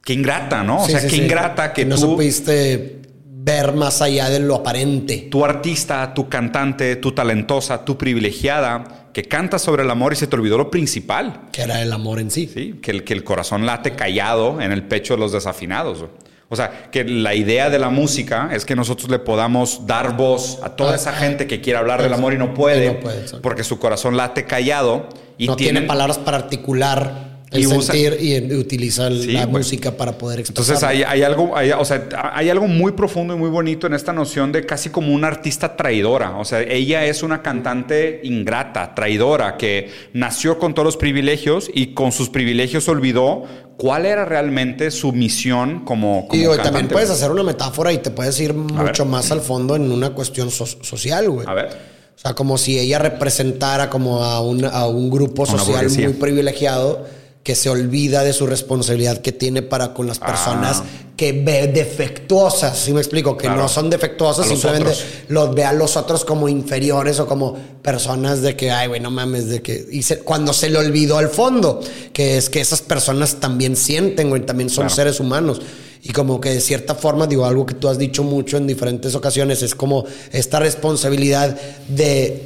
qué 0.04 0.14
ingrata, 0.14 0.64
¿no? 0.64 0.82
O 0.84 0.86
Sí, 0.86 0.92
sea, 0.92 1.00
sí, 1.00 1.08
qué 1.08 1.16
sí. 1.16 1.22
ingrata 1.24 1.74
que 1.74 1.86
no 1.86 1.96
tú, 1.96 2.02
supiste 2.02 3.02
ver 3.50 3.74
más 3.74 4.02
allá 4.02 4.30
de 4.30 4.40
lo 4.40 4.56
aparente. 4.56 5.28
tu 5.32 5.44
artista, 5.44 6.14
tu 6.14 6.30
cantante, 6.30 6.96
tu 6.98 7.14
talentosa, 7.14 7.84
tu 7.84 7.98
privilegiada, 7.98 9.10
que 9.12 9.24
canta 9.24 9.58
sobre 9.58 9.84
el 9.84 9.90
amor 9.90 10.14
y 10.14 10.16
se 10.18 10.28
te 10.28 10.36
olvidó 10.36 10.58
lo 10.58 10.70
principal. 10.70 11.50
Que 11.52 11.64
era 11.64 11.82
el 11.82 11.92
amor 11.92 12.20
en 12.20 12.30
sí. 12.30 12.50
Sí, 12.54 12.80
que 12.82 12.92
el, 12.92 13.04
que 13.04 13.14
el 13.14 13.24
corazón 13.24 13.66
late 13.66 13.96
callado 13.96 14.62
en 14.62 14.72
el 14.72 14.84
pecho 14.84 15.16
de 15.16 15.22
los 15.22 15.32
desafinados. 15.32 16.06
O 16.52 16.56
sea, 16.56 16.90
que 16.92 17.04
la 17.04 17.34
idea 17.34 17.70
de 17.70 17.80
la 17.80 17.90
música 17.90 18.50
es 18.54 18.66
que 18.66 18.76
nosotros 18.76 19.10
le 19.10 19.20
podamos 19.20 19.86
dar 19.88 20.16
voz 20.16 20.60
a 20.64 20.76
toda 20.76 20.96
esa 20.96 21.12
ah, 21.12 21.14
gente 21.14 21.48
que 21.48 21.62
quiere 21.62 21.80
hablar 21.80 22.02
del 22.02 22.14
amor 22.14 22.34
y 22.34 22.38
no 22.38 22.54
puede, 22.54 22.86
y 22.86 22.88
no 22.94 23.00
puede, 23.00 23.22
exacto. 23.22 23.42
porque 23.42 23.64
su 23.64 23.78
corazón 23.78 24.18
late 24.18 24.46
callado 24.46 25.10
y 25.38 25.46
no 25.46 25.56
tiene 25.56 25.84
palabras 25.84 26.18
para 26.18 26.38
articular 26.38 27.29
el 27.52 27.62
Y 27.62 27.64
sentir 27.66 28.16
y, 28.20 28.36
y 28.36 28.54
utiliza 28.56 29.08
el- 29.08 29.22
Sí, 29.24 29.32
la 29.32 29.48
música 29.48 29.92
para 29.98 30.18
poder 30.18 30.40
expresar. 30.42 30.76
Entonces 30.76 30.84
hay, 30.88 31.04
hay 31.04 31.24
algo, 31.24 31.58
hay, 31.58 31.72
o 31.72 31.84
sea, 31.84 32.08
hay 32.34 32.50
algo 32.50 32.68
muy 32.68 32.92
profundo 32.92 33.34
y 33.34 33.38
muy 33.38 33.50
bonito 33.50 33.88
en 33.88 33.94
esta 33.96 34.14
noción 34.14 34.52
de 34.52 34.66
casi 34.66 34.90
como 34.90 35.14
una 35.14 35.28
artista 35.28 35.76
traidora. 35.76 36.38
O 36.38 36.46
sea, 36.46 36.62
ella 36.62 37.06
es 37.06 37.24
una 37.24 37.42
cantante 37.42 38.22
ingrata, 38.24 38.94
traidora, 38.94 39.58
que 39.58 39.90
nació 40.14 40.60
con 40.60 40.74
todos 40.76 40.86
los 40.86 40.98
privilegios 40.98 41.70
y 41.74 41.94
con 41.96 42.12
sus 42.12 42.30
privilegios 42.30 42.88
olvidó 42.88 43.44
cuál 43.78 44.06
era 44.06 44.26
realmente 44.26 44.92
su 44.92 45.12
misión 45.14 45.86
como, 45.86 46.28
como 46.28 46.40
Y 46.42 46.44
cantante. 46.46 46.64
también 46.64 46.88
puedes 46.90 47.10
hacer 47.10 47.32
una 47.32 47.44
metáfora 47.44 47.92
y 47.94 47.98
te 47.98 48.12
puedes 48.12 48.40
ir 48.40 48.54
mucho 48.54 49.04
ver. 49.04 49.12
más 49.12 49.32
al 49.32 49.42
fondo 49.42 49.76
en 49.76 49.92
una 49.92 50.12
cuestión 50.12 50.52
so- 50.52 50.66
social, 50.66 51.30
güey. 51.30 51.48
A 51.48 51.54
ver. 51.54 51.68
O 52.16 52.22
sea, 52.22 52.34
como 52.34 52.58
si 52.58 52.78
ella 52.78 53.00
representara 53.00 53.90
como 53.90 54.22
a 54.24 54.42
un, 54.42 54.66
a 54.66 54.86
un 54.88 55.10
grupo 55.10 55.46
social 55.46 55.90
muy 55.90 56.14
privilegiado 56.14 57.06
que 57.50 57.56
se 57.56 57.68
olvida 57.68 58.24
de 58.24 58.32
su 58.32 58.46
responsabilidad 58.46 59.22
que 59.22 59.32
tiene 59.32 59.64
para 59.64 59.92
con 59.96 60.06
las 60.06 60.20
personas 60.20 60.82
Ah. 60.82 60.86
que 61.18 61.32
ve 61.32 61.66
defectuosas, 61.66 62.78
¿sí 62.78 62.94
me 62.94 63.00
explico? 63.00 63.36
Que 63.36 63.48
Claro. 63.48 63.64
no 63.64 63.68
son 63.68 63.90
defectuosas, 63.90 64.46
A 64.46 64.50
simplemente 64.50 64.94
los 65.30 65.56
ve 65.56 65.64
a 65.64 65.74
los 65.74 65.98
otros 65.98 66.24
como 66.26 66.48
inferiores 66.48 67.20
o 67.20 67.26
como 67.26 67.58
personas 67.82 68.44
de 68.44 68.56
que, 68.56 68.70
ay, 68.70 68.88
güey, 68.88 69.00
no 69.02 69.10
mames, 69.10 69.48
de 69.50 69.64
que... 69.64 69.84
Y 69.92 70.04
se- 70.04 70.20
cuando 70.20 70.54
se 70.54 70.70
le 70.70 70.78
olvidó 70.78 71.18
al 71.18 71.30
fondo, 71.30 71.80
que 72.14 72.38
es 72.38 72.52
que 72.52 72.62
esas 72.62 72.84
personas 72.84 73.38
también 73.40 73.76
sienten, 73.76 74.30
güey, 74.30 74.46
también 74.46 74.70
son 74.70 74.84
Claro. 74.84 74.96
seres 74.96 75.20
humanos. 75.20 75.60
Y 76.04 76.14
como 76.14 76.40
que 76.40 76.52
de 76.52 76.62
cierta 76.62 76.94
forma, 76.94 77.26
digo, 77.26 77.48
algo 77.48 77.66
que 77.66 77.74
tú 77.74 77.88
has 77.90 77.98
dicho 77.98 78.24
mucho 78.24 78.58
en 78.58 78.68
diferentes 78.68 79.16
ocasiones, 79.16 79.64
es 79.64 79.74
como 79.74 80.06
esta 80.32 80.60
responsabilidad 80.60 81.58
de 81.88 82.44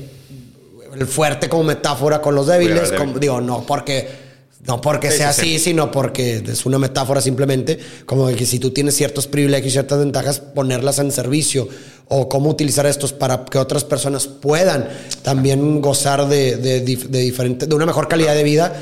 el 0.97 1.07
fuerte 1.07 1.49
como 1.49 1.63
metáfora 1.63 2.21
con 2.21 2.35
los 2.35 2.47
débiles, 2.47 2.93
como- 2.93 3.19
digo, 3.19 3.41
no 3.41 3.65
porque 3.67 4.22
no 4.67 4.79
porque 4.79 5.11
sea 5.11 5.33
sí, 5.33 5.41
así, 5.41 5.59
sí. 5.59 5.65
sino 5.65 5.91
porque 5.91 6.43
es 6.47 6.65
una 6.65 6.79
metáfora 6.79 7.21
simplemente, 7.21 7.79
como 8.05 8.27
de 8.27 8.35
que 8.35 8.45
si 8.45 8.59
tú 8.59 8.71
tienes 8.71 8.95
ciertos 8.95 9.27
privilegios 9.27 9.67
y 9.67 9.71
ciertas 9.71 9.99
ventajas, 9.99 10.39
ponerlas 10.39 10.99
en 10.99 11.11
servicio 11.11 11.67
o 12.07 12.29
cómo 12.29 12.49
utilizar 12.49 12.85
estos 12.85 13.11
para 13.11 13.45
que 13.45 13.57
otras 13.57 13.83
personas 13.83 14.27
puedan 14.27 14.87
también 15.21 15.81
gozar 15.81 16.27
de, 16.27 16.57
de, 16.57 16.81
de 16.81 17.19
diferente, 17.19 17.65
de 17.65 17.75
una 17.75 17.85
mejor 17.85 18.07
calidad 18.07 18.35
de 18.35 18.43
vida, 18.43 18.73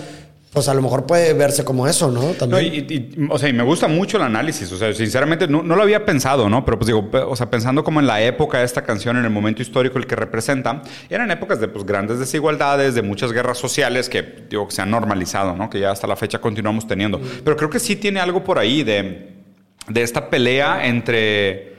pues 0.54 0.68
a 0.68 0.74
lo 0.74 0.82
mejor 0.82 1.06
puede 1.06 1.34
verse 1.34 1.64
como 1.64 1.88
eso, 1.88 2.12
¿no? 2.12 2.22
No, 2.24 2.34
También. 2.34 2.74
y, 2.74 2.94
y- 2.94 3.28
o 3.30 3.38
sea, 3.38 3.48
y 3.48 3.54
me 3.54 3.64
gusta 3.64 3.88
mucho 3.88 4.18
el 4.18 4.24
análisis. 4.24 4.70
O 4.72 4.78
sea, 4.78 4.94
sinceramente 4.94 5.48
no, 5.48 5.64
no 5.64 5.76
lo 5.78 5.84
había 5.84 6.06
pensado, 6.06 6.50
¿no? 6.50 6.66
Pero 6.66 6.78
pues 6.78 6.88
digo, 6.88 7.10
o 7.30 7.36
sea, 7.38 7.50
pensando 7.50 7.84
como 7.86 8.02
en 8.02 8.08
la 8.08 8.22
época 8.22 8.60
de 8.60 8.66
esta 8.66 8.84
canción, 8.84 9.16
en 9.16 9.24
el 9.24 9.30
momento 9.32 9.62
histórico 9.62 9.98
el 9.98 10.06
que 10.08 10.16
representa, 10.18 10.82
eran 11.10 11.32
épocas 11.32 11.62
de 11.62 11.70
pues, 11.70 11.86
grandes 11.86 12.20
desigualdades, 12.20 12.96
de 12.96 13.02
muchas 13.02 13.32
guerras 13.32 13.58
sociales 13.60 14.10
que, 14.10 14.24
digo, 14.50 14.68
que 14.68 14.76
se 14.76 14.82
han 14.82 14.92
normalizado, 14.92 15.56
¿no? 15.56 15.70
Que 15.70 15.80
ya 15.80 15.92
hasta 15.92 16.06
la 16.06 16.18
fecha 16.18 16.40
continuamos 16.40 16.86
teniendo. 16.86 17.22
Pero 17.46 17.56
creo 17.56 17.70
que 17.70 17.80
sí 17.80 17.96
tiene 17.96 18.20
algo 18.20 18.44
por 18.44 18.60
ahí 18.60 18.84
de, 18.84 19.30
de 19.88 20.02
esta 20.02 20.30
pelea 20.30 20.86
entre. 20.86 21.71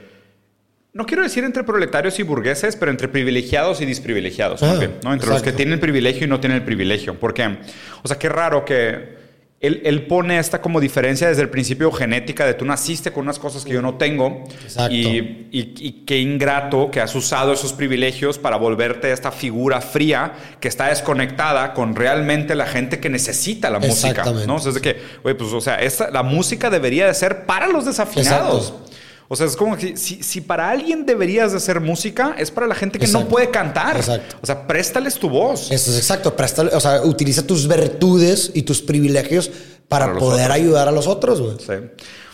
No 0.93 1.05
quiero 1.07 1.23
decir 1.23 1.43
entre 1.43 1.63
proletarios 1.63 2.19
y 2.19 2.23
burgueses, 2.23 2.75
pero 2.75 2.91
entre 2.91 3.07
privilegiados 3.07 3.81
y 3.81 3.85
desprivilegiados, 3.85 4.61
Ah, 4.61 4.75
bien, 4.79 4.95
¿no? 5.03 5.11
Entre 5.13 5.27
los 5.27 5.41
que 5.41 5.51
tienen 5.57 5.73
el 5.73 5.79
privilegio 5.79 6.25
y 6.25 6.29
no 6.29 6.39
tienen 6.39 6.57
el 6.59 6.63
privilegio. 6.63 7.19
Porque, 7.19 7.57
o 8.03 8.07
sea, 8.07 8.19
qué 8.19 8.29
raro 8.29 8.63
que 8.63 9.23
él, 9.59 9.81
él 9.85 10.05
pone 10.05 10.37
esta 10.37 10.61
como 10.61 10.79
diferencia 10.79 11.29
desde 11.29 11.41
el 11.41 11.49
principio 11.49 11.91
genética 11.91 12.45
de 12.45 12.53
tú 12.53 12.63
naciste 12.65 13.11
con 13.11 13.23
unas 13.23 13.39
cosas 13.39 13.63
que 13.65 13.71
yo 13.73 13.81
no 13.81 13.95
tengo. 13.95 14.43
Exacto. 14.61 14.93
Y, 14.93 15.47
y- 15.51 15.73
y 15.79 15.91
qué 16.05 16.19
ingrato 16.19 16.91
que 16.91 16.99
has 17.01 17.15
usado 17.15 17.53
esos 17.53 17.73
privilegios 17.73 18.37
para 18.37 18.57
volverte 18.57 19.11
esta 19.11 19.31
figura 19.31 19.81
fría 19.81 20.33
que 20.59 20.67
está 20.67 20.89
desconectada 20.89 21.73
con 21.73 21.95
realmente 21.95 22.53
la 22.53 22.67
gente 22.67 22.99
que 22.99 23.09
necesita 23.09 23.69
la 23.71 23.79
música. 23.79 24.21
¿no? 24.47 24.55
O 24.57 24.59
sea, 24.59 24.69
es 24.69 24.75
de 24.75 24.81
que, 24.81 24.95
pues, 25.23 25.41
o 25.53 25.61
sea, 25.61 25.77
esta- 25.77 26.11
la 26.11 26.21
música 26.21 26.69
debería 26.69 27.07
de 27.07 27.13
ser 27.15 27.45
para 27.47 27.67
los 27.67 27.85
desafinados. 27.85 28.67
Exacto. 28.73 28.92
O 29.33 29.35
sea, 29.35 29.47
es 29.47 29.55
como 29.55 29.75
que 29.75 29.97
si, 29.97 30.21
si 30.21 30.41
para 30.41 30.69
alguien 30.69 31.07
deberías 31.07 31.53
de 31.53 31.57
hacer 31.57 31.79
música, 31.81 32.35
es 32.37 32.51
para 32.51 32.67
la 32.67 32.75
gente 32.75 32.99
que 32.99 33.07
no 33.07 33.27
puede 33.27 33.49
cantar. 33.49 33.97
Exacto. 33.97 34.35
O 34.39 34.45
sea, 34.45 34.67
préstales 34.67 35.15
tu 35.15 35.27
voz. 35.27 35.71
Eso 35.71 35.89
es 35.89 35.97
exacto. 35.97 36.35
Presta, 36.35 36.61
o 36.71 36.79
sea, 36.79 37.01
utiliza 37.01 37.41
tus 37.47 37.67
virtudes 37.67 38.51
y 38.53 38.61
tus 38.61 38.79
privilegios 38.83 39.49
para, 39.87 40.13
poder 40.13 40.51
ayudar 40.51 40.87
a 40.87 40.91
los 40.91 41.07
otros, 41.07 41.41
güey. 41.41 41.55
Sí. 41.57 41.73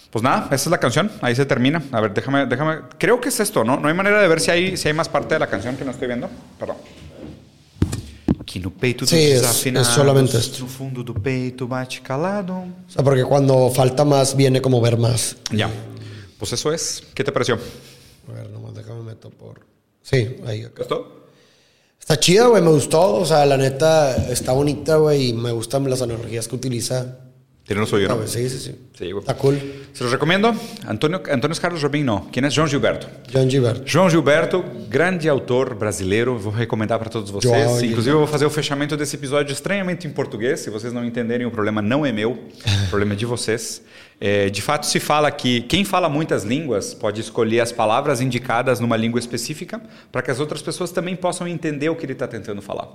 Pues 0.09 0.21
nada, 0.23 0.47
esa 0.47 0.55
es 0.55 0.67
la 0.67 0.77
canción. 0.77 1.09
Ahí 1.21 1.33
se 1.37 1.45
termina. 1.45 1.81
A 1.93 2.01
ver, 2.01 2.13
déjame, 2.13 2.45
déjame. 2.47 2.79
Creo 2.97 3.21
que 3.21 3.29
es 3.29 3.39
esto, 3.39 3.63
¿no? 3.63 3.79
No 3.79 3.87
hay 3.87 3.93
manera 3.93 4.21
de 4.21 4.27
ver 4.27 4.41
si 4.41 4.51
hay, 4.51 4.75
si 4.75 4.89
hay 4.89 4.93
más 4.93 5.07
parte 5.07 5.35
de 5.35 5.39
la 5.39 5.47
canción 5.47 5.77
que 5.77 5.85
no 5.85 5.91
estoy 5.91 6.07
viendo. 6.09 6.29
Perdón. 6.59 6.75
Sí, 9.05 9.15
es- 9.31 9.65
es 9.65 9.87
solamente 9.87 10.37
esto. 10.37 10.65
Bate 11.65 12.01
calado. 12.03 12.55
O 12.55 12.91
sea, 12.91 13.05
porque 13.05 13.23
cuando 13.23 13.71
falta 13.73 14.03
más, 14.03 14.35
viene 14.35 14.61
como 14.61 14.81
ver 14.81 14.97
más. 14.97 15.37
Ya. 15.49 15.69
Pues 16.39 16.53
eso 16.53 16.71
es. 16.73 17.03
¿Qué 17.13 17.23
te 17.23 17.31
pareció? 17.31 17.59
A 18.29 18.31
ver, 18.31 18.49
nomás 18.49 18.73
déjame 18.73 19.03
meto 19.03 19.29
por. 19.29 19.59
Sí, 20.01 20.37
ahí. 20.45 20.63
acá. 20.63 20.81
¿Esto? 20.81 21.27
Está 21.99 22.17
chida, 22.17 22.47
güey, 22.47 22.63
me 22.63 22.71
gustó. 22.71 23.15
O 23.15 23.25
sea, 23.25 23.45
la 23.45 23.57
neta 23.57 24.15
está 24.31 24.53
bonita, 24.53 24.95
güey, 24.95 25.29
y 25.29 25.33
me 25.33 25.51
gustan 25.51 25.87
las 25.89 26.01
analogías 26.01 26.47
que 26.47 26.55
utiliza. 26.55 27.19
Tiene 27.69 27.81
los 27.81 27.93
oídos, 27.93 28.09
Ah, 28.09 28.15
¿no? 28.15 28.21
güey, 28.21 28.27
Sí, 28.27 28.49
sí, 28.49 28.57
sí. 28.57 28.75
Sí. 28.97 29.11
Está 29.15 29.35
cool. 29.35 29.55
Se 29.93 30.03
los 30.03 30.11
recomiendo. 30.11 30.51
Antonio, 30.87 31.21
Antonio 31.31 31.55
Carlos 31.61 31.79
Jobim, 31.79 32.01
não. 32.03 32.21
Quem 32.21 32.43
é 32.43 32.49
João 32.49 32.65
Gilberto? 32.67 33.07
John 33.31 33.47
Gilbert. 33.47 33.83
João 33.85 34.09
Gilberto, 34.09 34.65
grande 34.89 35.29
autor 35.29 35.75
brasileiro, 35.75 36.35
vou 36.35 36.51
recomendar 36.51 36.97
para 36.97 37.11
todos 37.11 37.29
vocês. 37.29 37.53
João 37.53 37.85
Inclusive, 37.85 38.15
eu 38.15 38.17
vou 38.17 38.25
fazer 38.27 38.47
o 38.47 38.49
fechamento 38.49 38.97
desse 38.97 39.15
episódio 39.15 39.53
estranhamente 39.53 40.07
em 40.07 40.09
português. 40.09 40.61
Se 40.61 40.71
vocês 40.71 40.91
não 40.91 41.05
entenderem, 41.05 41.45
o 41.45 41.51
problema 41.51 41.79
não 41.79 42.03
é 42.03 42.11
meu, 42.11 42.31
o 42.31 42.39
problema 42.89 43.13
é 43.13 43.15
de 43.15 43.27
vocês. 43.27 43.83
É, 44.19 44.49
de 44.49 44.63
fato, 44.63 44.87
se 44.87 44.99
fala 44.99 45.29
que 45.29 45.61
quem 45.61 45.85
fala 45.85 46.09
muitas 46.09 46.43
línguas 46.43 46.95
pode 46.95 47.21
escolher 47.21 47.59
as 47.59 47.71
palavras 47.71 48.19
indicadas 48.19 48.79
numa 48.79 48.97
língua 48.97 49.19
específica 49.19 49.79
para 50.11 50.23
que 50.23 50.31
as 50.31 50.39
outras 50.39 50.63
pessoas 50.63 50.91
também 50.91 51.15
possam 51.15 51.47
entender 51.47 51.87
o 51.89 51.95
que 51.95 52.03
ele 52.03 52.13
está 52.13 52.27
tentando 52.27 52.63
falar. 52.63 52.87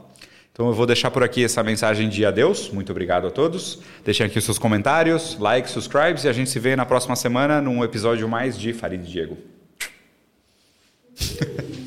Então 0.54 0.68
eu 0.68 0.72
vou 0.72 0.86
deixar 0.86 1.10
por 1.10 1.24
aqui 1.24 1.44
essa 1.44 1.64
mensagem 1.64 2.08
de 2.08 2.24
adeus. 2.24 2.70
Muito 2.70 2.92
obrigado 2.92 3.26
a 3.26 3.30
todos. 3.30 3.80
Deixem 4.04 4.24
aqui 4.24 4.38
os 4.38 4.44
seus 4.44 4.56
comentários, 4.56 5.36
likes, 5.36 5.72
subscribes 5.72 6.22
e 6.22 6.28
a 6.28 6.32
gente 6.32 6.48
se 6.48 6.60
vê 6.60 6.76
na 6.76 6.86
próxima 6.86 7.16
semana 7.16 7.60
num 7.60 7.82
episódio 7.82 8.28
mais 8.28 8.56
de 8.56 8.72
Farid 8.72 9.02
Diego. 9.02 9.36